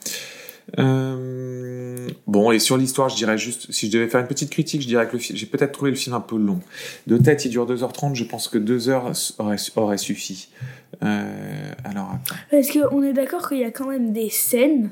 Euh, 0.79 2.09
bon, 2.27 2.53
et 2.53 2.59
sur 2.59 2.77
l'histoire, 2.77 3.09
je 3.09 3.17
dirais 3.17 3.39
juste, 3.39 3.71
si 3.73 3.87
je 3.87 3.93
devais 3.93 4.09
faire 4.09 4.21
une 4.21 4.27
petite 4.27 4.51
critique, 4.51 4.83
je 4.83 4.87
dirais 4.87 5.09
que 5.09 5.19
j'ai 5.19 5.47
peut-être 5.47 5.73
trouvé 5.73 5.91
le 5.91 5.97
film 5.97 6.15
un 6.15 6.21
peu 6.21 6.37
long. 6.37 6.61
De 7.07 7.17
tête, 7.17 7.45
il 7.45 7.51
dure 7.51 7.67
2h30, 7.67 8.15
je 8.15 8.25
pense 8.25 8.49
que 8.49 8.59
2 8.59 8.89
heures 8.89 9.13
aurait, 9.39 9.57
aurait 9.77 9.99
suffi. 9.99 10.49
Euh, 11.03 11.73
alors. 11.85 12.19
Parce 12.51 12.71
qu'on 12.71 13.03
est 13.03 13.13
d'accord 13.13 13.49
qu'il 13.49 13.59
y 13.59 13.65
a 13.65 13.71
quand 13.71 13.89
même 13.89 14.13
des 14.13 14.31
scènes 14.31 14.91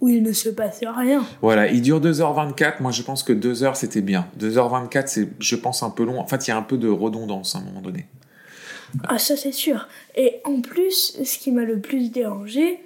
où 0.00 0.08
il 0.08 0.22
ne 0.22 0.32
se 0.32 0.48
passe 0.48 0.80
rien. 0.84 1.26
Voilà, 1.42 1.68
il 1.68 1.82
dure 1.82 2.00
2h24, 2.00 2.74
moi 2.80 2.92
je 2.92 3.02
pense 3.02 3.24
que 3.24 3.32
2 3.32 3.64
heures 3.64 3.76
c'était 3.76 4.00
bien. 4.00 4.28
2h24, 4.38 5.04
c'est, 5.06 5.28
je 5.40 5.56
pense, 5.56 5.82
un 5.82 5.90
peu 5.90 6.04
long. 6.04 6.20
En 6.20 6.26
fait, 6.26 6.46
il 6.46 6.50
y 6.50 6.52
a 6.52 6.56
un 6.56 6.62
peu 6.62 6.78
de 6.78 6.88
redondance 6.88 7.56
à 7.56 7.58
un 7.58 7.62
moment 7.62 7.80
donné. 7.80 8.06
Ah, 9.04 9.18
ça, 9.18 9.36
c'est 9.36 9.52
sûr. 9.52 9.88
Et 10.16 10.40
en 10.44 10.60
plus, 10.60 11.18
ce 11.22 11.38
qui 11.38 11.52
m'a 11.52 11.64
le 11.64 11.80
plus 11.80 12.10
dérangé, 12.10 12.80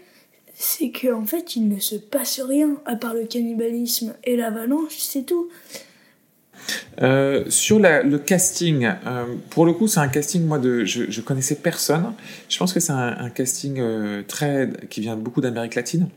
c'est 0.65 0.93
qu'en 0.93 1.25
fait, 1.25 1.57
il 1.57 1.69
ne 1.69 1.81
se 1.81 1.97
passe 1.97 2.41
rien 2.41 2.77
à 2.87 2.95
part 2.97 3.15
le 3.15 3.25
cannibalisme 3.27 4.15
et 4.25 4.37
l'avalanche, 4.37 4.97
c'est 4.99 5.23
tout. 5.27 5.49
Euh, 7.01 7.45
sur 7.49 7.81
la- 7.81 8.05
le 8.05 8.19
casting, 8.19 8.85
euh, 9.07 9.25
pour 9.51 9.67
le 9.67 9.73
coup, 9.73 9.89
c'est 9.89 9.99
un 9.99 10.07
casting, 10.09 10.47
moi, 10.47 10.61
de, 10.61 10.85
je, 10.85 11.11
je 11.11 11.21
connaissais 11.21 11.57
personne. 11.57 12.13
Je 12.49 12.57
pense 12.59 12.73
que 12.73 12.79
c'est 12.79 12.93
un, 12.93 13.17
un 13.19 13.31
casting 13.31 13.81
euh, 13.81 14.23
très, 14.23 14.71
qui 14.89 15.01
vient 15.01 15.17
beaucoup 15.17 15.41
d'Amérique 15.41 15.75
latine. 15.75 16.09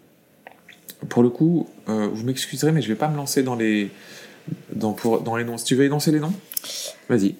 Pour 1.09 1.23
le 1.23 1.29
coup, 1.29 1.67
vous 1.87 2.23
m'excuserez, 2.23 2.71
mais 2.71 2.81
je 2.81 2.87
vais 2.87 2.95
pas 2.95 3.07
me 3.09 3.17
lancer 3.17 3.43
dans 3.43 3.55
les, 3.55 3.91
dans, 4.73 4.93
pour, 4.93 5.21
dans 5.21 5.35
les 5.35 5.43
noms. 5.43 5.57
Si 5.57 5.65
tu 5.65 5.75
veux 5.75 5.83
énoncer 5.85 6.11
les 6.11 6.19
noms, 6.19 6.33
vas-y. 7.09 7.35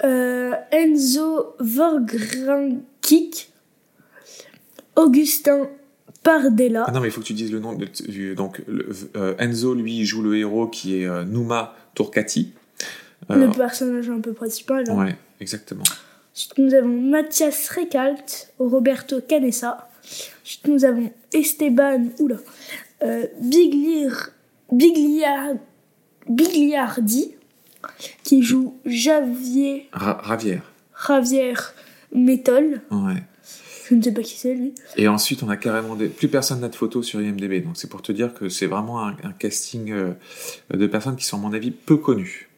Enzo 0.72 1.56
Vorgrankik, 1.60 3.52
Augustin 4.96 5.70
Pardella, 6.26 6.84
Ah 6.88 6.92
non, 6.92 7.00
mais 7.02 7.08
il 7.08 7.12
faut 7.12 7.22
que 7.22 7.26
tu 7.28 7.34
dises 7.34 7.52
le 7.52 7.60
nom. 7.60 7.74
De, 7.76 7.88
donc, 8.34 8.62
le- 8.68 8.90
euh, 9.16 9.36
Enzo, 9.38 9.74
lui, 9.76 10.04
joue 10.06 10.22
le 10.24 10.36
héros 10.38 10.68
qui 10.68 11.00
est 11.00 11.06
euh, 11.06 11.24
Numa 11.24 11.76
Turcati. 11.94 12.52
Euh, 13.30 13.36
le 13.48 13.52
personnage 13.52 14.10
un 14.10 14.20
peu 14.20 14.34
principal. 14.34 14.84
hein. 14.90 14.98
ouais, 14.98 15.16
exactement. 15.40 15.84
Ensuite, 16.34 16.58
nous 16.58 16.74
avons 16.74 16.88
Mathias 16.90 17.70
Recalt, 17.70 18.52
Roberto 18.60 19.22
Canessa. 19.22 19.88
Ensuite, 20.44 20.68
nous 20.68 20.84
avons 20.84 21.12
Esteban 21.34 22.06
oula, 22.20 22.38
euh, 23.04 23.26
Biglir, 23.42 24.30
Biglia- 24.74 25.54
Bigliardi, 26.28 27.36
qui 28.24 28.42
joue 28.42 28.76
Javier, 28.86 29.90
Ra- 29.94 30.20
Ravière. 30.24 30.64
Javier 31.08 31.54
Métol. 32.14 32.82
Ouais. 32.92 33.24
Je 33.90 33.96
ne 33.96 34.02
sais 34.02 34.12
pas 34.14 34.22
qui 34.22 34.36
c'est, 34.38 34.54
lui. 34.56 34.74
Et 34.98 35.08
ensuite, 35.08 35.44
on 35.44 35.50
a 35.50 35.58
carrément 35.58 35.96
des... 35.96 36.08
plus 36.08 36.28
personne 36.28 36.60
n'a 36.60 36.70
de 36.70 36.76
photos 36.76 37.06
sur 37.06 37.22
IMDb. 37.22 37.64
Donc, 37.64 37.78
c'est 37.78 37.90
pour 37.90 38.02
te 38.02 38.12
dire 38.12 38.34
que 38.34 38.50
c'est 38.50 38.66
vraiment 38.66 39.06
un, 39.06 39.16
un 39.24 39.32
casting 39.32 39.92
euh, 39.92 40.14
de 40.74 40.88
personnes 40.88 41.16
qui 41.16 41.26
sont, 41.26 41.38
à 41.38 41.40
mon 41.40 41.54
avis, 41.54 41.72
peu 41.72 41.98
connues. 41.98 42.50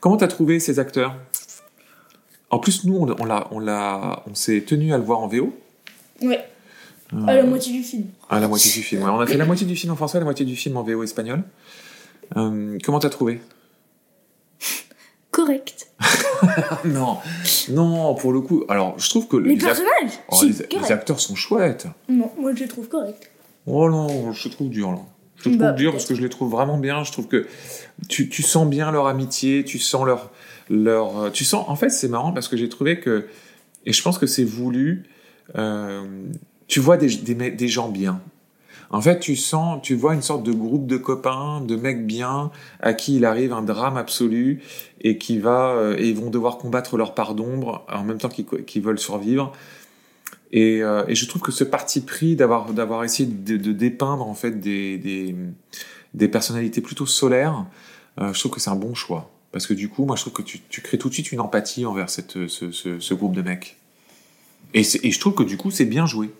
Comment 0.00 0.16
t'as 0.16 0.28
trouvé 0.28 0.60
ces 0.60 0.78
acteurs? 0.78 1.16
En 2.50 2.58
plus, 2.58 2.84
nous, 2.84 2.96
on, 2.96 3.16
on 3.20 3.24
l'a, 3.24 3.48
on 3.50 3.58
l'a, 3.58 4.22
on 4.26 4.34
s'est 4.34 4.60
tenu 4.60 4.92
à 4.92 4.98
le 4.98 5.04
voir 5.04 5.20
en 5.20 5.28
VO. 5.28 5.52
Ouais, 6.20 6.44
Euh, 7.14 7.26
à 7.26 7.34
la 7.34 7.42
moitié 7.44 7.72
du 7.72 7.82
film. 7.82 8.04
à 8.30 8.38
la 8.40 8.46
moitié 8.48 8.70
du 8.72 8.82
film. 8.82 9.02
Ouais, 9.02 9.10
on 9.10 9.20
a 9.20 9.26
fait 9.26 9.36
la 9.36 9.44
moitié 9.46 9.66
du 9.66 9.74
film 9.76 9.92
en 9.92 9.96
français, 9.96 10.18
la 10.18 10.24
moitié 10.24 10.44
du 10.46 10.54
film 10.56 10.76
en 10.76 10.82
VO 10.82 11.02
espagnol. 11.02 11.42
Euh, 12.36 12.78
comment 12.84 12.98
t'as 13.00 13.10
trouvé? 13.10 13.40
Correct. 15.30 15.81
non, 16.84 17.18
non, 17.70 18.14
pour 18.14 18.32
le 18.32 18.40
coup. 18.40 18.64
Alors, 18.68 18.98
je 18.98 19.08
trouve 19.10 19.28
que 19.28 19.36
Les 19.36 19.50
les, 19.54 19.56
ac- 19.60 19.64
personnages, 19.64 20.18
oh, 20.30 20.40
les- 20.42 20.78
les 20.80 20.92
acteurs 20.92 21.20
sont 21.20 21.34
chouettes. 21.34 21.86
Non, 22.08 22.30
moi 22.38 22.52
je 22.54 22.60
les 22.60 22.68
trouve 22.68 22.88
corrects. 22.88 23.30
Oh 23.66 23.88
non, 23.90 24.32
je 24.32 24.48
trouve 24.48 24.68
dur 24.68 24.90
là. 24.92 24.98
Je 25.36 25.44
trouve 25.48 25.56
Bah, 25.56 25.72
dur 25.72 25.92
parce 25.92 26.04
que 26.06 26.14
je 26.14 26.22
les 26.22 26.28
trouve 26.28 26.50
vraiment 26.50 26.78
bien. 26.78 27.02
Je 27.04 27.12
trouve 27.12 27.26
que 27.26 27.46
tu, 28.08 28.28
tu 28.28 28.42
sens 28.42 28.66
bien 28.68 28.90
leur 28.92 29.06
amitié, 29.06 29.64
tu 29.64 29.78
sens 29.78 30.04
leur, 30.06 30.30
leur, 30.70 31.18
euh, 31.18 31.30
tu 31.30 31.44
sens. 31.44 31.64
En 31.68 31.76
fait, 31.76 31.90
c'est 31.90 32.08
marrant 32.08 32.32
parce 32.32 32.48
que 32.48 32.56
j'ai 32.56 32.68
trouvé 32.68 33.00
que, 33.00 33.26
et 33.86 33.92
je 33.92 34.02
pense 34.02 34.18
que 34.18 34.26
c'est 34.26 34.44
voulu. 34.44 35.04
euh, 35.56 36.02
tu 36.68 36.80
vois 36.80 36.96
des, 36.96 37.08
des 37.08 37.68
gens 37.68 37.88
bien. 37.88 38.20
En 38.92 39.00
fait, 39.00 39.18
tu 39.20 39.36
sens, 39.36 39.80
tu 39.82 39.94
vois 39.94 40.14
une 40.14 40.20
sorte 40.20 40.42
de 40.42 40.52
groupe 40.52 40.86
de 40.86 40.98
copains, 40.98 41.62
de 41.62 41.76
mecs 41.76 42.06
bien, 42.06 42.50
à 42.80 42.92
qui 42.92 43.16
il 43.16 43.24
arrive 43.24 43.54
un 43.54 43.62
drame 43.62 43.96
absolu 43.96 44.62
et 45.00 45.16
qui 45.16 45.38
va, 45.38 45.70
euh, 45.70 45.96
et 45.96 46.12
vont 46.12 46.28
devoir 46.28 46.58
combattre 46.58 46.98
leur 46.98 47.14
part 47.14 47.34
d'ombre 47.34 47.86
en 47.90 48.04
même 48.04 48.18
temps 48.18 48.28
qu'ils 48.28 48.82
veulent 48.82 48.98
survivre. 48.98 49.52
Et, 50.52 50.82
euh, 50.82 51.04
et 51.08 51.14
je 51.14 51.26
trouve 51.26 51.40
que 51.40 51.52
ce 51.52 51.64
parti 51.64 52.02
pris 52.02 52.36
d'avoir 52.36 52.74
d'avoir 52.74 53.02
essayé 53.02 53.26
de, 53.26 53.72
dépeindre 53.72 54.28
en 54.28 54.34
fait 54.34 54.60
des, 54.60 54.98
des, 56.12 56.28
personnalités 56.28 56.82
plutôt 56.82 57.06
solaires, 57.06 57.64
euh, 58.20 58.34
je 58.34 58.38
trouve 58.38 58.52
que 58.52 58.60
c'est 58.60 58.70
un 58.70 58.76
bon 58.76 58.94
choix. 58.94 59.30
Parce 59.52 59.66
que 59.66 59.72
du 59.72 59.88
coup, 59.88 60.04
moi, 60.04 60.16
je 60.16 60.22
trouve 60.22 60.34
que 60.34 60.42
tu, 60.42 60.60
crées 60.82 60.98
tout 60.98 61.08
de 61.08 61.14
suite 61.14 61.32
une 61.32 61.40
empathie 61.40 61.86
envers 61.86 62.10
ce, 62.10 63.14
groupe 63.14 63.34
de 63.34 63.42
mecs. 63.42 63.78
Et, 64.74 64.80
et 64.80 65.10
je 65.10 65.20
trouve 65.20 65.34
que 65.34 65.42
du 65.42 65.56
coup, 65.56 65.70
c'est 65.70 65.86
bien 65.86 66.04
joué. 66.04 66.30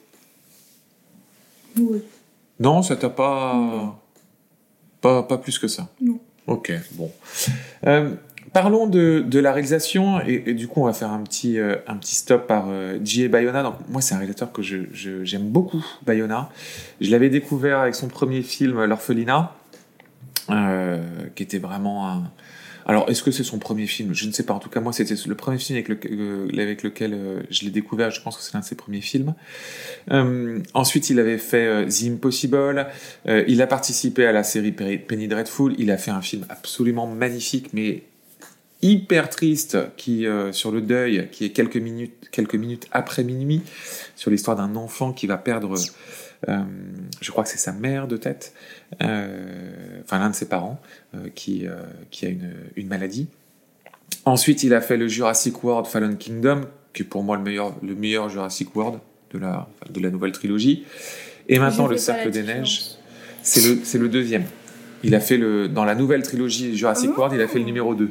Oui. 1.78 2.02
Non, 2.62 2.83
ça 2.83 2.97
t'a 2.97 3.09
pas, 3.11 3.99
pas 5.00 5.23
pas 5.23 5.38
plus 5.38 5.59
que 5.59 5.69
ça. 5.69 5.88
Non. 6.00 6.19
Ok, 6.47 6.73
bon. 6.92 7.11
Euh, 7.87 8.14
parlons 8.52 8.87
de, 8.87 9.25
de 9.26 9.38
la 9.38 9.52
réalisation 9.52 10.21
et, 10.21 10.42
et 10.47 10.54
du 10.54 10.66
coup 10.69 10.81
on 10.83 10.85
va 10.87 10.92
faire 10.92 11.11
un 11.11 11.23
petit 11.23 11.59
euh, 11.59 11.76
un 11.87 11.97
petit 11.97 12.14
stop 12.14 12.47
par 12.47 12.66
euh, 12.69 12.99
J.A. 13.02 13.28
Bayona. 13.28 13.62
Donc 13.62 13.75
moi 13.88 14.00
c'est 14.00 14.14
un 14.14 14.19
réalisateur 14.19 14.52
que 14.52 14.61
je 14.62 14.78
je- 14.92 15.25
j'aime 15.25 15.49
beaucoup 15.49 15.85
Bayona. 16.04 16.50
Je 17.00 17.11
l'avais 17.11 17.31
découvert 17.31 17.78
avec 17.81 17.95
son 17.95 18.09
premier 18.09 18.42
film 18.42 18.85
L'orphelinat, 18.85 19.54
euh, 20.50 21.02
qui 21.34 21.42
était 21.42 21.58
vraiment 21.58 22.08
un. 22.08 22.30
Alors 22.84 23.08
est-ce 23.08 23.22
que 23.22 23.30
c'est 23.30 23.44
son 23.44 23.58
premier 23.58 23.87
film? 23.87 24.12
Je 24.12 24.26
ne 24.26 24.32
sais 24.32 24.42
pas. 24.42 24.54
En 24.54 24.58
tout 24.58 24.68
cas 24.68 24.80
moi 24.80 24.92
c'était 24.92 25.14
le 25.26 25.34
premier 25.37 25.58
film 25.58 25.78
avec, 25.78 25.88
euh, 26.06 26.49
lequel 26.82 27.14
euh, 27.14 27.42
je 27.49 27.64
l'ai 27.64 27.70
découvert. 27.70 28.11
Je 28.11 28.20
pense 28.20 28.37
que 28.37 28.42
c'est 28.42 28.54
l'un 28.54 28.61
de 28.61 28.64
ses 28.64 28.75
premiers 28.75 29.00
films. 29.00 29.34
Ensuite, 30.75 31.08
il 31.11 31.20
avait 31.20 31.38
fait 31.38 31.87
The 31.87 32.04
Impossible. 32.11 32.87
Il 33.26 33.62
a 33.62 33.66
participé 33.66 34.26
à 34.26 34.32
la 34.32 34.42
série 34.42 34.72
Pe- 34.72 34.99
Penny 35.06 35.28
Dreadful. 35.28 35.75
Il 35.78 35.90
a 35.92 35.96
fait 35.96 36.11
un 36.11 36.22
film 36.22 36.44
absolument 36.49 37.06
magnifique, 37.06 37.72
mais 37.72 38.02
hyper 38.82 39.30
triste, 39.30 39.78
qui 39.96 40.26
euh, 40.26 40.50
sur 40.50 40.72
le 40.72 40.80
deuil, 40.80 41.28
qui 41.30 41.44
est 41.44 41.50
quelques 41.50 41.76
minutes, 41.76 42.28
quelques 42.32 42.56
minutes 42.56 42.88
après 42.90 43.22
minuit, 43.22 43.62
sur 44.16 44.32
l'histoire 44.32 44.56
d'un 44.56 44.75
enfant 44.75 45.12
qui 45.12 45.28
va 45.28 45.38
perdre, 45.38 45.76
je 46.49 47.30
crois 47.30 47.44
que 47.44 47.50
c'est 47.50 47.58
sa 47.58 47.72
mère 47.72 48.08
de 48.08 48.16
tête, 48.16 48.54
euh, 49.02 50.00
enfin 50.02 50.18
l'un 50.18 50.30
de 50.30 50.34
ses 50.34 50.49
parents, 50.49 50.80
euh, 51.14 51.28
qui, 51.34 51.66
euh, 51.66 51.76
qui 52.11 52.26
a 52.26 52.28
une, 52.28 52.52
une 52.76 52.88
maladie. 52.88 53.28
Ensuite, 54.25 54.62
il 54.62 54.75
a 54.75 54.80
fait 54.80 54.96
le 54.96 55.08
Jurassic 55.08 55.62
World 55.64 55.87
Fallen 55.87 56.16
Kingdom, 56.16 56.62
qui 56.92 57.02
est 57.02 57.06
pour 57.06 57.22
moi 57.22 57.37
le 57.37 57.42
meilleur, 57.42 57.75
le 57.82 57.94
meilleur 57.94 58.28
Jurassic 58.28 58.75
World 58.76 59.00
de 59.32 59.38
la, 59.38 59.68
de 59.90 60.00
la 60.00 60.11
nouvelle 60.11 60.32
trilogie. 60.32 60.84
Et 61.49 61.58
maintenant, 61.58 61.87
le 61.87 61.96
Cercle 61.96 62.30
des. 62.30 62.42
Neiges, 62.42 62.96
c'est 63.42 63.62
le, 63.62 63.99
le 63.99 64.08
deuxième. 64.08 64.44
Il 65.02 65.14
a 65.16 65.20
fait 65.20 65.37
le, 65.37 65.68
dans 65.68 65.84
la 65.84 65.96
nouvelle 65.96 66.22
trilogie 66.22 66.76
Jurassic 66.76 67.11
Ah. 67.14 67.18
World, 67.18 67.34
il 67.34 67.42
a 67.42 67.49
fait 67.49 67.58
le 67.58 67.64
numéro 67.64 67.94
2. 67.94 68.11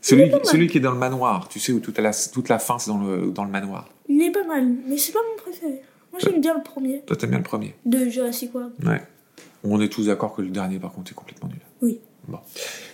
Celui, 0.00 0.30
celui 0.44 0.68
qui 0.68 0.78
est 0.78 0.80
dans 0.80 0.92
le 0.92 0.98
manoir, 0.98 1.48
tu 1.48 1.58
sais, 1.58 1.72
où 1.72 1.80
toute 1.80 1.98
la, 1.98 2.12
toute 2.32 2.48
la 2.48 2.58
fin, 2.58 2.78
c'est 2.78 2.90
dans 2.90 2.98
le, 2.98 3.30
dans 3.30 3.44
le 3.44 3.50
manoir. 3.50 3.88
Il 4.08 4.22
est 4.22 4.30
pas 4.30 4.44
mal, 4.44 4.66
mais 4.86 4.96
c'est 4.96 5.12
pas 5.12 5.18
mon 5.28 5.42
préféré. 5.42 5.82
Moi 6.22 6.30
j'aime 6.32 6.40
bien 6.40 6.54
le 6.54 6.62
premier 6.62 7.02
Toi, 7.06 7.16
t'aimes 7.16 7.30
bien 7.30 7.38
le 7.38 7.44
premier 7.44 7.74
de 7.84 8.08
Jurassic 8.08 8.54
World. 8.54 8.72
Ouais. 8.84 9.02
On 9.64 9.80
est 9.80 9.88
tous 9.88 10.06
d'accord 10.06 10.34
que 10.34 10.42
le 10.42 10.48
dernier, 10.48 10.78
par 10.78 10.92
contre, 10.92 11.12
est 11.12 11.14
complètement 11.14 11.48
nul. 11.48 11.58
Oui. 11.82 12.00
Bon. 12.26 12.38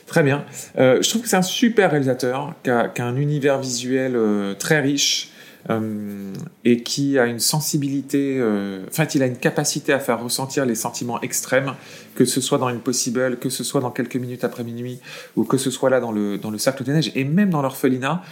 Très 0.07 0.23
bien. 0.23 0.45
Euh, 0.79 1.03
je 1.03 1.09
trouve 1.09 1.23
que 1.23 1.29
c'est 1.29 1.37
un 1.37 1.43
super 1.43 1.91
réalisateur, 1.91 2.55
qui 2.63 2.71
a, 2.71 2.89
qui 2.89 3.03
a 3.03 3.07
un 3.07 3.17
univers 3.17 3.59
visuel 3.59 4.15
euh, 4.17 4.55
très 4.55 4.81
riche 4.81 5.31
euh, 5.71 6.33
et 6.65 6.83
qui 6.83 7.19
a 7.19 7.27
une 7.27 7.39
sensibilité. 7.39 8.39
euh, 8.39 8.87
en 8.87 8.91
fait, 8.93 9.15
il 9.15 9.23
a 9.23 9.27
une 9.27 9.37
capacité 9.37 9.93
à 9.93 9.99
faire 9.99 10.23
ressentir 10.23 10.65
les 10.67 10.75
sentiments 10.75 11.21
extrêmes, 11.23 11.75
que 12.15 12.25
ce 12.25 12.41
soit 12.41 12.59
dans 12.59 12.69
Impossible, 12.69 13.39
que 13.39 13.49
ce 13.49 13.65
soit 13.65 13.81
dans 13.81 13.91
quelques 13.91 14.17
minutes 14.17 14.45
après 14.45 14.65
minuit, 14.65 15.01
ou 15.37 15.45
que 15.45 15.57
ce 15.59 15.71
soit 15.71 15.91
là 15.91 16.01
dans 16.01 16.13
le, 16.13 16.39
dans 16.39 16.51
le 16.51 16.59
Cercle 16.59 16.85
des 16.85 16.93
Neiges, 16.93 17.13
et 17.15 17.25
même 17.25 17.51
dans 17.51 17.63
l'Orphelinat. 17.63 18.23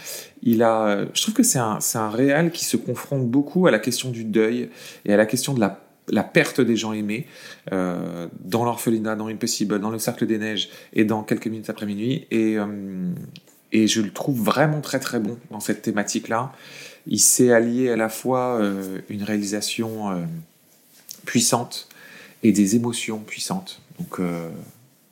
Il 0.42 0.62
a, 0.62 1.06
je 1.14 1.22
trouve 1.22 1.34
que 1.34 1.42
c'est 1.42 1.58
un, 1.58 1.78
un 1.94 2.10
réal 2.10 2.50
qui 2.50 2.64
se 2.64 2.76
confronte 2.76 3.28
beaucoup 3.28 3.66
à 3.66 3.70
la 3.70 3.78
question 3.78 4.10
du 4.10 4.24
deuil 4.24 4.70
et 5.04 5.12
à 5.12 5.16
la 5.16 5.26
question 5.26 5.54
de 5.54 5.60
la 5.60 5.80
la 6.08 6.24
perte 6.24 6.60
des 6.60 6.74
gens 6.74 6.92
aimés 6.92 7.28
euh, 7.72 8.26
dans 8.44 8.64
l'orphelinat, 8.64 9.14
dans 9.14 9.28
Impossible, 9.28 9.78
dans 9.78 9.88
le 9.88 10.00
Cercle 10.00 10.26
des 10.26 10.36
Neiges 10.36 10.68
et 10.92 11.04
dans 11.04 11.22
quelques 11.22 11.46
minutes 11.46 11.70
après 11.70 11.86
minuit. 11.86 12.26
Et, 12.32 12.56
et 13.70 13.86
je 13.86 14.02
le 14.02 14.10
trouve 14.10 14.42
vraiment 14.42 14.80
très 14.80 14.98
très 14.98 15.20
bon 15.20 15.38
dans 15.52 15.60
cette 15.60 15.80
thématique-là. 15.80 16.52
Il 17.06 17.20
s'est 17.20 17.52
allié 17.52 17.90
à 17.90 17.96
la 17.96 18.08
fois 18.08 18.58
euh, 18.60 19.00
une 19.08 19.22
réalisation 19.22 20.10
euh, 20.10 20.22
puissante 21.24 21.88
et 22.42 22.52
des 22.52 22.76
émotions 22.76 23.18
puissantes. 23.18 23.80
Donc 23.98 24.20
euh, 24.20 24.48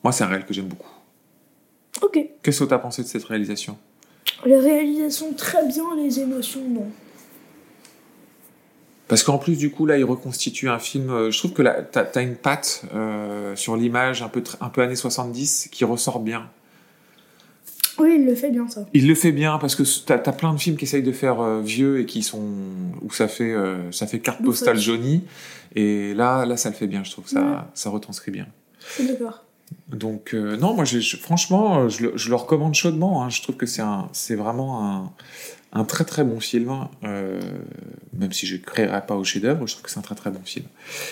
moi, 0.03 0.11
c'est 0.11 0.23
un 0.23 0.27
réel 0.27 0.45
que 0.45 0.53
j'aime 0.53 0.67
beaucoup. 0.67 0.89
Ok. 2.01 2.19
Qu'est-ce 2.41 2.63
que 2.63 2.69
tu 2.69 2.73
as 2.73 2.79
pensé 2.79 3.03
de 3.03 3.07
cette 3.07 3.25
réalisation? 3.25 3.77
Les 4.45 4.57
réalisations 4.57 5.33
très 5.33 5.67
bien, 5.67 5.83
les 5.97 6.19
émotions 6.19 6.67
non. 6.67 6.87
Parce 9.07 9.23
qu'en 9.23 9.37
plus, 9.37 9.57
du 9.57 9.71
coup, 9.71 9.85
là, 9.85 9.97
il 9.97 10.05
reconstitue 10.05 10.69
un 10.69 10.79
film. 10.79 11.29
je 11.29 11.37
trouve 11.37 11.51
que 11.51 11.61
là, 11.61 11.81
t'as 11.81 12.05
as 12.15 12.21
une 12.21 12.37
patte 12.37 12.85
sur 13.55 13.75
l'image 13.75 14.21
un 14.21 14.29
peu, 14.29 14.41
un 14.61 14.69
peu 14.69 14.81
années 14.81 14.95
70 14.95 15.67
qui 15.69 15.83
ressort 15.83 16.21
bien. 16.21 16.49
Oui, 17.99 18.15
il 18.19 18.25
le 18.25 18.35
fait 18.35 18.49
bien 18.51 18.67
ça. 18.69 18.85
Il 18.93 19.07
le 19.07 19.15
fait 19.15 19.31
bien 19.31 19.57
parce 19.57 19.75
que 19.75 19.83
t'as 20.05 20.15
as 20.15 20.31
plein 20.33 20.53
de 20.53 20.59
films 20.59 20.77
qui 20.77 20.85
essayent 20.85 21.03
de 21.03 21.11
faire 21.11 21.41
euh, 21.41 21.61
vieux 21.61 21.99
et 21.99 22.05
qui 22.05 22.23
sont 22.23 22.41
où 23.01 23.11
ça 23.11 23.27
fait 23.27 23.51
euh, 23.51 23.91
ça 23.91 24.07
fait 24.07 24.19
carte 24.19 24.41
postale 24.43 24.79
jaunie 24.79 25.23
et 25.75 26.13
là 26.13 26.45
là 26.45 26.57
ça 26.57 26.69
le 26.69 26.75
fait 26.75 26.87
bien 26.87 27.03
je 27.03 27.11
trouve 27.11 27.27
ça 27.27 27.41
Ouais. 27.41 27.57
ça 27.73 27.89
retranscrit 27.89 28.31
bien 28.31 28.47
Je 28.79 29.03
suis 29.03 29.07
d'accord. 29.07 29.43
donc 29.89 30.33
euh, 30.33 30.57
non 30.57 30.73
moi 30.73 30.85
je- 30.85 31.17
franchement 31.17 31.89
je 31.89 32.03
le, 32.07 32.11
je 32.17 32.29
le 32.29 32.35
recommande 32.35 32.75
chaudement 32.75 33.23
hein. 33.23 33.29
je 33.29 33.41
trouve 33.41 33.55
que 33.57 33.65
c'est 33.65 34.35
vraiment 34.35 34.85
un, 34.85 35.11
un 35.73 35.83
très 35.85 36.03
très 36.05 36.23
bon 36.23 36.39
film 36.39 36.87
euh, 37.03 37.39
même 38.13 38.31
si 38.31 38.45
je 38.47 38.55
ne 38.55 38.61
créerai 38.61 39.05
pas 39.05 39.15
au 39.15 39.23
chef 39.23 39.41
d'œuvre 39.41 39.65
je 39.67 39.73
trouve 39.73 39.83
que 39.83 39.91
c'est 39.91 39.99
un 39.99 40.03
très 40.03 40.15
très 40.15 40.29
bon 40.31 40.41
film 40.45 40.65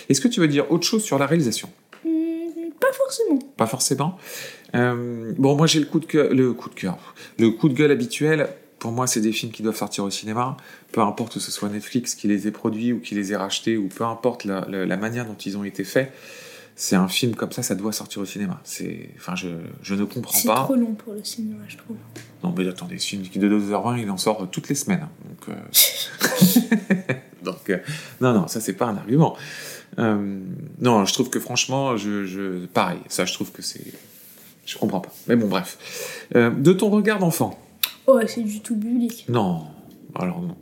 est-ce 0.09 0.21
que 0.21 0.27
tu 0.27 0.39
veux 0.39 0.47
dire 0.47 0.71
autre 0.71 0.85
chose 0.85 1.03
sur 1.03 1.17
la 1.19 1.25
réalisation? 1.25 1.69
Hmm, 2.05 2.09
pas 2.79 2.91
forcément. 2.93 3.39
pas 3.57 3.67
forcément? 3.67 4.17
Euh, 4.75 5.33
bon, 5.37 5.55
moi 5.55 5.67
j'ai 5.67 5.79
le 5.79 5.85
coup 5.85 5.99
de 5.99 6.05
cœur, 6.05 6.33
le 6.33 6.53
coup 6.53 6.69
de 6.69 6.75
cœur, 6.75 6.97
le 7.39 7.49
coup 7.51 7.69
de 7.69 7.73
gueule 7.73 7.91
habituel. 7.91 8.49
Pour 8.77 8.93
moi, 8.93 9.07
c'est 9.07 9.19
des 9.19 9.33
films 9.33 9.51
qui 9.51 9.61
doivent 9.61 9.75
sortir 9.75 10.05
au 10.05 10.09
cinéma, 10.09 10.55
peu 10.93 11.01
importe 11.01 11.33
que 11.33 11.39
ce 11.41 11.51
soit 11.51 11.67
Netflix 11.67 12.15
qui 12.15 12.29
les 12.29 12.47
ait 12.47 12.51
produits 12.51 12.93
ou 12.93 13.01
qui 13.01 13.13
les 13.13 13.33
ait 13.33 13.35
rachetés, 13.35 13.75
ou 13.75 13.89
peu 13.89 14.05
importe 14.05 14.45
la, 14.45 14.65
la- 14.69 14.85
la 14.85 14.95
manière 14.95 15.25
dont 15.25 15.35
ils 15.35 15.57
ont 15.57 15.65
été 15.65 15.83
faits. 15.83 16.13
C'est 16.77 16.95
un 16.95 17.09
film 17.09 17.35
comme 17.35 17.51
ça, 17.51 17.61
ça 17.61 17.75
doit 17.75 17.91
sortir 17.91 18.21
au 18.21 18.25
cinéma. 18.25 18.61
C'est, 18.63 19.09
enfin, 19.17 19.35
je, 19.35 19.49
je 19.81 19.95
ne 19.95 20.05
comprends 20.05 20.31
C'est 20.37 20.47
pas. 20.47 20.63
trop 20.63 20.75
long 20.75 20.93
pour 20.93 21.11
le 21.13 21.21
cinéma, 21.25 21.57
je 21.67 21.75
trouve. 21.75 21.97
Non, 22.41 22.53
mais 22.57 22.65
attendez, 22.69 22.97
ce 22.99 23.07
film 23.07 23.23
qui 23.23 23.37
de 23.37 23.49
2h20, 23.49 23.99
il 23.99 24.09
en 24.09 24.15
sort 24.17 24.47
toutes 24.49 24.69
les 24.69 24.75
semaines. 24.75 25.01
hein. 25.03 25.09
Donc, 25.27 25.49
euh, 25.57 27.13
Donc, 27.43 27.69
euh, 27.69 27.79
non, 28.21 28.33
non, 28.33 28.47
ça 28.47 28.61
c'est 28.61 28.73
pas 28.73 28.85
un 28.85 28.95
argument. 28.95 29.35
Non, 29.97 31.03
je 31.05 31.13
trouve 31.13 31.29
que 31.29 31.41
franchement, 31.41 31.97
je, 31.97 32.23
je, 32.25 32.65
pareil, 32.67 32.99
ça 33.09 33.25
je 33.25 33.33
trouve 33.33 33.51
que 33.51 33.61
c'est. 33.61 33.83
Je 34.69 34.77
comprends 34.77 34.99
pas. 34.99 35.09
Mais 35.27 35.35
bon, 35.35 35.47
bref. 35.47 36.27
Euh, 36.35 36.51
de 36.51 36.73
ton 36.73 36.91
regard 36.91 37.17
d'enfant 37.17 37.59
Ouais, 38.07 38.27
c'est 38.27 38.43
du 38.43 38.61
tout 38.61 38.77
public. 38.77 39.25
Non. 39.27 39.65
Alors 40.13 40.41
non. 40.41 40.55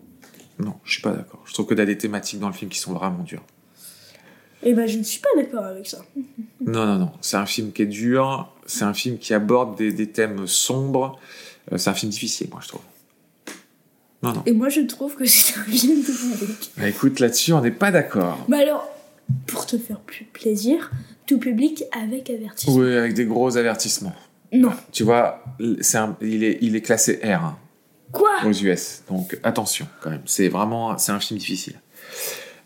Non, 0.60 0.76
je 0.86 0.94
suis 0.94 1.02
pas 1.02 1.12
d'accord. 1.12 1.42
Je 1.46 1.54
trouve 1.54 1.66
que 1.66 1.74
t'as 1.74 1.86
des 1.86 1.98
thématiques 1.98 2.40
dans 2.40 2.48
le 2.48 2.54
film 2.54 2.72
qui 2.72 2.80
sont 2.80 2.94
vraiment 2.94 3.24
dures. 3.24 3.44
Et 4.64 4.74
ben, 4.74 4.88
je 4.88 4.98
ne 4.98 5.04
suis 5.04 5.20
pas 5.20 5.30
d'accord 5.36 5.66
avec 5.66 5.88
ça. 5.88 6.00
Non, 6.66 6.86
non, 6.86 6.98
non. 6.98 7.12
C'est 7.22 7.38
un 7.38 7.46
film 7.46 7.72
qui 7.72 7.84
est 7.84 7.88
dur. 7.88 8.52
C'est 8.66 8.84
un 8.84 8.94
film 8.94 9.18
qui 9.20 9.34
aborde 9.34 9.78
des, 9.78 9.94
des 9.94 10.10
thèmes 10.10 10.48
sombres. 10.48 11.20
Euh, 11.72 11.78
c'est 11.78 11.90
un 11.90 11.94
film 11.94 12.12
difficile, 12.12 12.48
moi, 12.50 12.60
je 12.64 12.70
trouve. 12.70 12.82
Non, 14.24 14.34
non. 14.34 14.44
Et 14.46 14.54
moi, 14.54 14.70
je 14.70 14.82
trouve 14.82 15.16
que 15.16 15.26
c'est 15.26 15.58
un 15.60 15.64
film 15.64 16.02
public. 16.02 16.72
Bah, 16.78 16.88
écoute, 16.88 17.20
là-dessus, 17.20 17.54
on 17.54 17.62
n'est 17.62 17.72
pas 17.72 17.92
d'accord. 17.92 18.40
Bah 18.48 18.58
alors, 18.60 18.90
pour 19.46 19.66
te 19.66 19.78
faire 19.78 20.00
plus 20.00 20.26
plaisir, 20.26 20.92
tout 21.26 21.38
public 21.40 21.84
avec 21.92 22.30
avertissement. 22.30 22.76
Oui, 22.76 22.94
avec 22.96 23.14
des 23.14 23.26
gros 23.26 23.58
avertissements. 23.58 24.16
Non. 24.52 24.72
Tu 24.92 25.04
vois, 25.04 25.44
un- 25.60 26.18
il, 26.22 26.44
est, 26.44 26.58
il 26.62 26.76
est 26.76 26.82
classé 26.82 27.20
R 27.24 27.44
hein, 27.44 27.58
Quoi? 28.12 28.30
Aux 28.46 28.52
US. 28.54 29.04
Donc 29.10 29.38
attention 29.44 29.88
quand 30.02 30.10
même. 30.10 30.22
C'est 30.26 30.48
vraiment 30.48 30.98
c'est 30.98 31.12
un 31.12 31.20
film 31.20 31.38
difficile. 31.40 31.80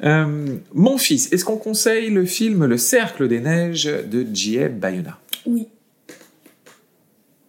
Euh, 0.04 0.58
mon 0.74 0.98
fils, 0.98 1.32
est-ce 1.32 1.44
qu'on 1.46 1.58
conseille 1.58 2.10
le 2.10 2.26
film 2.26 2.66
Le 2.66 2.78
Cercle 2.78 3.28
des 3.28 3.40
Neiges 3.40 3.86
de 3.86 4.26
J.A. 4.34 4.70
Bayona? 4.70 5.18
Oui. 5.46 5.68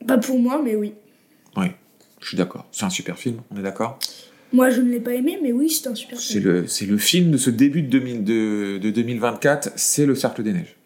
Pas 0.06 0.18
pour 0.18 0.38
moi, 0.38 0.60
mais 0.62 0.74
oui. 0.74 0.94
Oui, 1.56 1.66
je 2.20 2.28
suis 2.28 2.36
d'accord. 2.36 2.66
C'est 2.72 2.84
un 2.84 2.90
super 2.90 3.18
film, 3.18 3.40
on 3.50 3.58
est 3.58 3.62
d'accord? 3.62 3.98
Moi, 4.52 4.70
je 4.70 4.80
ne 4.82 4.90
l'ai 4.90 5.00
pas 5.00 5.14
aimé, 5.14 5.38
mais 5.42 5.52
oui, 5.52 5.70
c'est 5.70 5.88
un 5.88 5.94
super 5.94 6.18
C'est 6.20 6.40
film. 6.40 6.44
le, 6.44 6.66
c'est 6.66 6.86
le 6.86 6.98
film 6.98 7.30
de 7.30 7.36
ce 7.38 7.48
début 7.50 7.82
de, 7.82 7.88
2000 7.88 8.24
de, 8.24 8.78
de 8.82 8.90
2024, 8.90 9.70
c'est 9.76 10.04
Le 10.06 10.14
Cercle 10.14 10.42
des 10.42 10.52
Neiges. 10.52 10.76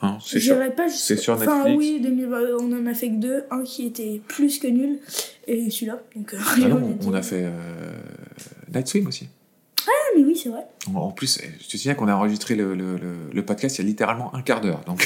Hein, 0.00 0.18
c'est. 0.24 0.38
J'irai 0.40 0.70
pas 0.74 0.88
c'est 0.88 1.16
sur 1.16 1.34
Enfin, 1.34 1.64
Netflix. 1.64 1.78
oui, 1.78 2.00
2020, 2.00 2.40
on 2.60 2.72
en 2.72 2.86
a 2.86 2.94
fait 2.94 3.08
que 3.10 3.16
deux. 3.16 3.42
Un 3.50 3.62
qui 3.64 3.86
était 3.86 4.20
plus 4.28 4.58
que 4.58 4.66
nul, 4.68 4.98
et 5.48 5.70
celui-là. 5.70 6.00
Donc, 6.14 6.34
euh, 6.34 6.38
Ah 6.40 6.68
non, 6.68 6.96
on 7.04 7.14
a 7.14 7.22
fait 7.22 7.44
euh, 7.44 7.50
Night 8.72 8.86
Swim 8.86 9.06
aussi. 9.08 9.28
Ah, 9.86 9.90
mais 10.16 10.22
oui, 10.24 10.36
c'est 10.36 10.50
vrai. 10.50 10.62
En- 10.94 10.98
En 11.00 11.10
plus, 11.10 11.40
je 11.60 11.66
te 11.66 11.76
souviens 11.76 11.94
qu'on 11.94 12.06
a 12.08 12.14
enregistré 12.14 12.54
le, 12.54 12.74
le, 12.74 12.96
le- 12.96 13.30
le 13.32 13.44
podcast 13.44 13.78
il 13.78 13.82
y 13.82 13.84
a 13.84 13.88
littéralement 13.88 14.34
un 14.34 14.42
quart 14.42 14.60
d'heure. 14.60 14.82
Donc... 14.86 15.04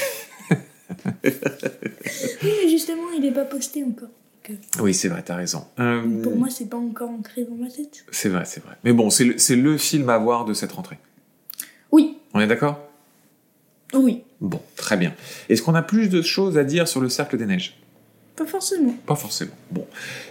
Oui, 1.25 2.51
mais 2.63 2.69
justement, 2.69 3.09
il 3.15 3.21
n'est 3.21 3.31
pas 3.31 3.45
posté 3.45 3.83
encore. 3.83 4.09
Oui, 4.79 4.93
c'est 4.93 5.07
vrai, 5.07 5.21
t'as 5.23 5.35
raison. 5.35 5.65
Euh, 5.79 6.21
Pour 6.21 6.35
moi, 6.35 6.49
c'est 6.49 6.69
pas 6.69 6.77
encore 6.77 7.09
ancré 7.09 7.43
dans 7.45 7.55
ma 7.55 7.69
tête. 7.69 8.05
C'est 8.11 8.29
vrai, 8.29 8.43
c'est 8.45 8.63
vrai. 8.63 8.75
Mais 8.83 8.91
bon, 8.93 9.09
c'est 9.09 9.23
le, 9.25 9.37
c'est 9.37 9.55
le 9.55 9.77
film 9.77 10.09
à 10.09 10.17
voir 10.17 10.45
de 10.45 10.53
cette 10.53 10.71
rentrée. 10.71 10.97
Oui, 11.91 12.17
On 12.33 12.39
est 12.39 12.47
d'accord? 12.47 12.79
Oui, 13.93 14.23
Bon, 14.41 14.59
très 14.75 14.97
bien. 14.97 15.13
Est-ce 15.47 15.61
qu'on 15.61 15.75
a 15.75 15.81
plus 15.81 16.09
de 16.09 16.21
choses 16.21 16.57
à 16.57 16.63
dire 16.65 16.87
sur 16.87 16.99
le 16.99 17.07
Cercle 17.07 17.37
des 17.37 17.45
Neiges? 17.45 17.77
Pas 18.35 18.45
forcément. 18.45 18.93
Pas 19.05 19.15
forcément. 19.15 19.53
Bon. 19.71 19.85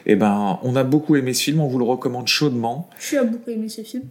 Eh 0.04 0.16
ben, 0.16 0.58
on 0.62 0.76
a 0.76 0.84
beaucoup 0.84 1.16
aimé 1.16 1.32
ce 1.32 1.44
film, 1.44 1.60
on 1.60 1.68
vous 1.68 1.78
le 1.78 1.84
recommande 1.84 2.26
chaudement. 2.26 2.90
Je 2.98 3.06
suis 3.06 3.16
à 3.16 3.24
beaucoup 3.24 3.48
aimé 3.50 3.68
ce 3.70 3.82
film. 3.82 4.02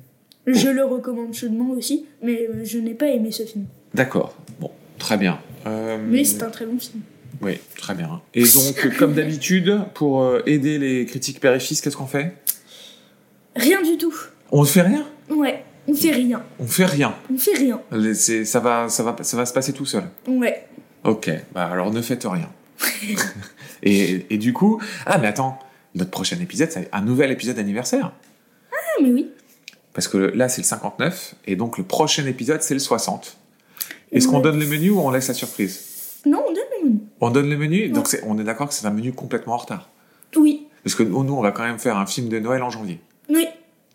Je 0.48 0.70
le 0.70 0.84
recommande 0.86 1.34
chaudement 1.36 1.70
aussi, 1.72 2.06
mais 2.24 2.48
je 2.64 2.80
n'ai 2.80 2.96
pas 2.96 3.08
aimé 3.10 3.32
ce 3.32 3.44
film. 3.44 3.66
D'accord. 3.94 4.36
Bon, 4.60 4.72
très 4.98 5.18
bien. 5.18 5.40
Euh, 5.68 6.00
Mais 6.10 6.24
c'est 6.24 6.42
un 6.42 6.50
très 6.50 6.66
bon 6.66 6.80
film. 6.80 7.04
Oui, 7.42 7.60
très 7.78 7.96
bien. 7.96 8.22
Et 8.34 8.44
donc, 8.44 8.86
euh, 8.86 8.92
comme 8.98 9.14
d'habitude, 9.14 9.80
pour 9.96 10.22
euh, 10.22 10.42
aider 10.46 10.78
les 10.78 11.06
critiques 11.06 11.40
père 11.40 11.54
et 11.56 11.60
fils, 11.60 11.82
qu'est-ce 11.82 11.98
qu'on 11.98 12.06
fait? 12.08 12.36
Rien 13.56 13.82
du 13.82 13.98
tout. 13.98 14.14
On 14.52 14.62
ne 14.62 14.68
fait 14.68 14.82
rien? 14.82 15.06
Ouais, 15.30 15.64
on 15.88 15.94
fait 15.94 16.12
rien. 16.12 16.44
On 16.60 16.68
fait 16.68 16.86
rien. 16.86 17.16
On 17.34 17.38
fait 17.38 17.56
rien. 17.58 17.82
C'est- 18.14 18.46
Ça 18.46 18.60
va, 18.60 18.90
ça, 18.90 19.04
va, 19.04 19.16
ça 19.22 19.38
va 19.38 19.46
se 19.46 19.54
passer 19.54 19.74
tout 19.74 19.86
seul. 19.86 20.04
Ouais. 20.28 20.68
Ok, 21.04 21.30
bah 21.54 21.66
alors 21.66 21.92
ne 21.92 22.02
faites 22.02 22.26
rien. 22.26 22.50
et, 23.84 24.26
et 24.30 24.38
du 24.38 24.54
coup, 24.54 24.80
ah 25.06 25.18
mais 25.18 25.28
attends, 25.28 25.58
notre 25.96 26.12
prochain 26.12 26.38
épisode, 26.40 26.70
c'est 26.72 26.90
un 26.92 27.02
nouvel 27.02 27.32
épisode 27.32 27.58
anniversaire. 27.60 28.14
Ah, 28.72 29.02
mais 29.02 29.10
oui. 29.10 29.30
Parce 29.94 30.08
que 30.08 30.18
là, 30.18 30.48
c'est 30.48 30.62
le 30.62 30.68
59, 30.68 31.36
et 31.48 31.56
donc 31.56 31.78
le 31.78 31.84
prochain 31.84 32.26
épisode, 32.28 32.62
c'est 32.62 32.74
le 32.76 32.80
60. 32.80 33.38
Est-ce 34.12 34.28
qu'on 34.28 34.40
donne 34.42 34.60
le 34.60 34.66
menu 34.66 34.90
ou 34.92 35.00
on 35.00 35.10
laisse 35.10 35.28
la 35.28 35.34
surprise 35.34 36.20
Non, 36.26 36.44
on 36.48 36.54
donne 36.54 36.64
le 36.84 36.88
menu. 36.90 37.00
On 37.22 37.30
donne 37.30 37.50
le 37.50 37.58
menu, 37.58 37.90
donc 37.90 38.08
c'est- 38.08 38.24
on 38.26 38.38
est 38.40 38.44
d'accord 38.44 38.68
que 38.68 38.74
c'est 38.74 38.86
un 38.88 38.92
menu 38.92 39.14
complètement 39.14 39.54
en 39.54 39.58
retard. 39.58 39.90
Oui, 40.36 40.68
Parce 40.84 40.96
que 40.96 41.04
nous, 41.04 41.34
on 41.34 41.42
va 41.42 41.52
quand 41.52 41.64
même 41.64 41.78
faire 41.80 41.98
un 41.98 42.06
film 42.08 42.28
de 42.30 42.40
Noël 42.40 42.62
en 42.64 42.70
janvier. 42.70 43.00
oui. 43.30 43.46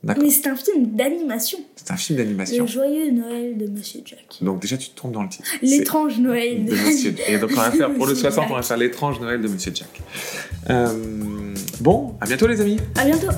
D'accord. 0.05 0.23
Mais 0.23 0.31
c'est 0.31 0.47
un 0.47 0.55
film 0.55 0.95
d'animation. 0.95 1.59
C'est 1.75 1.91
un 1.91 1.97
film 1.97 2.19
Le 2.19 2.25
d'animation. 2.25 2.67
joyeux 2.67 3.11
Noël 3.11 3.57
de 3.57 3.67
Monsieur 3.67 4.03
Jack. 4.05 4.25
Donc 4.41 4.61
déjà, 4.61 4.77
tu 4.77 4.91
te 4.91 4.95
trompes 4.95 5.11
dans 5.13 5.23
le 5.23 5.29
titre. 5.29 5.49
C'est 5.61 5.67
L'étrange 5.67 6.19
Noël 6.21 6.65
de 6.65 6.71
Monsieur 6.71 7.15
Et 7.27 7.39
donc 7.39 7.51
on 7.53 7.57
va 7.57 7.71
faire 7.73 7.93
pour 7.93 8.07
le 8.07 8.13
Monsieur 8.13 8.31
60, 8.31 8.45
on 8.51 8.55
va 8.55 8.57
Jack. 8.61 8.67
faire 8.69 8.77
l'étrange 8.77 9.19
Noël 9.21 9.41
de 9.41 9.49
Monsieur 9.49 9.73
Jack. 9.75 9.89
Euh, 10.71 11.55
bon, 11.81 12.15
à 12.21 12.27
bientôt 12.27 12.47
les 12.47 12.61
amis. 12.61 12.77
À 12.97 13.05
bientôt. 13.07 13.29